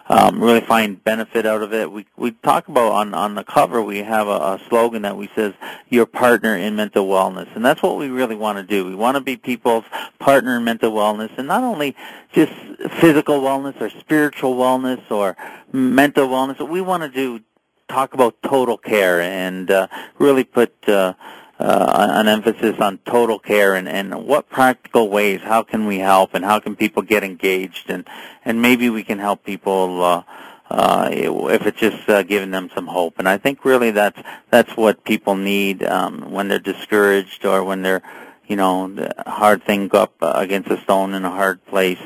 [0.08, 1.90] um, really find benefit out of it.
[1.90, 3.82] We we talk about on on the cover.
[3.82, 5.52] We have a, a slogan that we says
[5.90, 8.86] "Your partner in mental wellness," and that's what we really want to do.
[8.86, 9.84] We want to be people's
[10.18, 11.94] partner in mental wellness, and not only
[12.32, 12.52] just
[13.00, 15.25] physical wellness or spiritual wellness or
[15.72, 16.60] mental wellness.
[16.68, 17.40] We want to do
[17.88, 20.72] talk about total care and uh, really put.
[20.88, 21.14] Uh,
[21.58, 26.34] uh, an emphasis on total care and, and what practical ways, how can we help
[26.34, 28.06] and how can people get engaged and,
[28.44, 30.22] and maybe we can help people uh,
[30.68, 33.18] uh, if it's just uh, giving them some hope.
[33.18, 34.20] And I think really that's,
[34.50, 38.02] that's what people need um, when they're discouraged or when they're,
[38.46, 42.00] you know, the hard thing up against a stone in a hard place.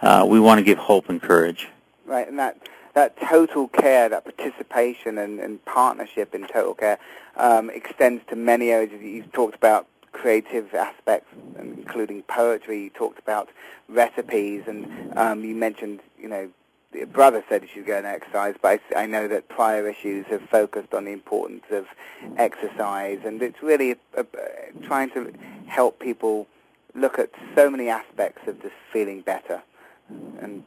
[0.00, 1.68] Uh, we want to give hope and courage.
[2.06, 2.58] Right, and that
[2.94, 6.98] that total care, that participation and, and partnership in total care
[7.36, 8.92] um, extends to many areas.
[9.02, 11.28] You've talked about creative aspects,
[11.58, 12.84] including poetry.
[12.84, 13.48] You talked about
[13.88, 16.50] recipes, and um, you mentioned, you know,
[16.92, 20.26] your brother said you should go and exercise, but I, I, know that prior issues
[20.26, 21.86] have focused on the importance of
[22.36, 24.24] exercise, and it's really a, a,
[24.84, 25.32] trying to
[25.66, 26.46] help people
[26.94, 29.60] look at so many aspects of just feeling better
[30.40, 30.62] and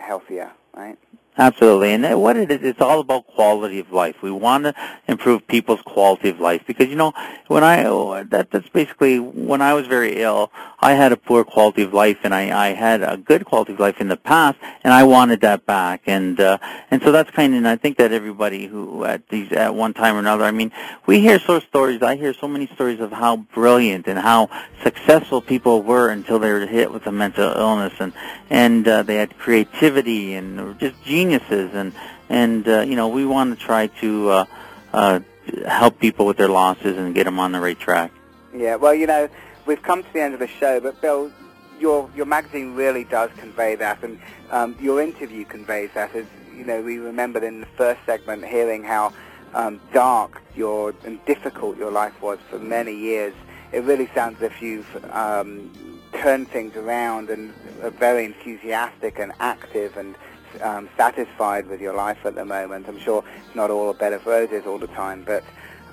[0.00, 0.98] healthier, right?
[1.38, 4.20] Absolutely, and what it is, it's all about quality of life.
[4.20, 4.74] We want to
[5.06, 7.14] improve people's quality of life because you know
[7.46, 7.84] when I
[8.24, 10.50] that that's basically when I was very ill,
[10.80, 13.80] I had a poor quality of life, and I I had a good quality of
[13.80, 16.58] life in the past, and I wanted that back, and uh,
[16.90, 19.94] and so that's kind of and I think that everybody who at these at one
[19.94, 20.72] time or another, I mean,
[21.06, 22.02] we hear so stories.
[22.02, 24.50] I hear so many stories of how brilliant and how
[24.82, 28.12] successful people were until they were hit with a mental illness, and
[28.50, 31.92] and uh, they had creativity and just genius geniuses, and
[32.28, 34.44] and uh, you know we want to try to uh,
[34.92, 35.20] uh,
[35.66, 38.10] help people with their losses and get them on the right track.
[38.54, 39.28] Yeah, well, you know,
[39.66, 41.30] we've come to the end of the show, but Bill,
[41.78, 44.18] your your magazine really does convey that, and
[44.50, 46.14] um, your interview conveys that.
[46.14, 49.12] As you know, we remembered in the first segment hearing how
[49.54, 53.34] um, dark your and difficult your life was for many years.
[53.72, 55.70] It really sounds as if you've um,
[56.12, 57.52] turned things around and
[57.82, 60.16] are very enthusiastic and active and
[60.62, 62.86] um, satisfied with your life at the moment.
[62.88, 65.42] I'm sure it's not all a bed of roses all the time, but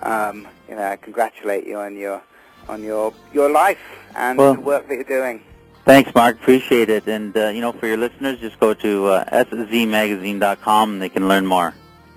[0.04, 2.22] um, you know, I congratulate you on your
[2.70, 3.80] on your your life
[4.16, 5.42] and Well- the work that you're doing.
[5.86, 6.36] Thanks, Mark.
[6.36, 7.08] Appreciate it.
[7.08, 11.30] And, uh, you know, for your listeners, just go to uh, szmagazine.com and they can
[11.30, 11.74] learn more.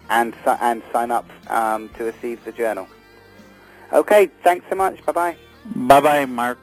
[0.09, 2.88] and and sign up um, to receive the journal.
[3.93, 4.97] Okay, thanks so much.
[5.07, 5.36] Bye bye.
[5.76, 6.59] Bye-bye, Mark.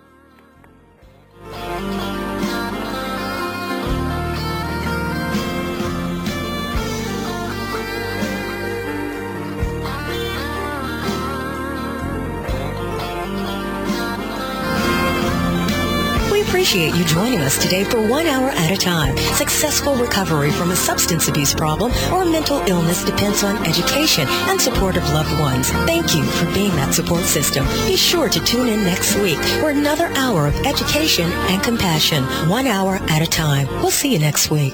[16.67, 19.15] Appreciate you joining us today for one hour at a time.
[19.35, 24.97] Successful recovery from a substance abuse problem or mental illness depends on education and support
[24.97, 25.69] of loved ones.
[25.85, 27.65] Thank you for being that support system.
[27.85, 32.67] Be sure to tune in next week for another hour of education and compassion, one
[32.67, 33.67] hour at a time.
[33.81, 34.73] We'll see you next week.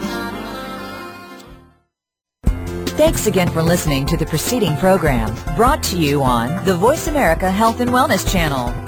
[2.98, 7.52] Thanks again for listening to the preceding program brought to you on the Voice America
[7.52, 8.83] Health and Wellness Channel.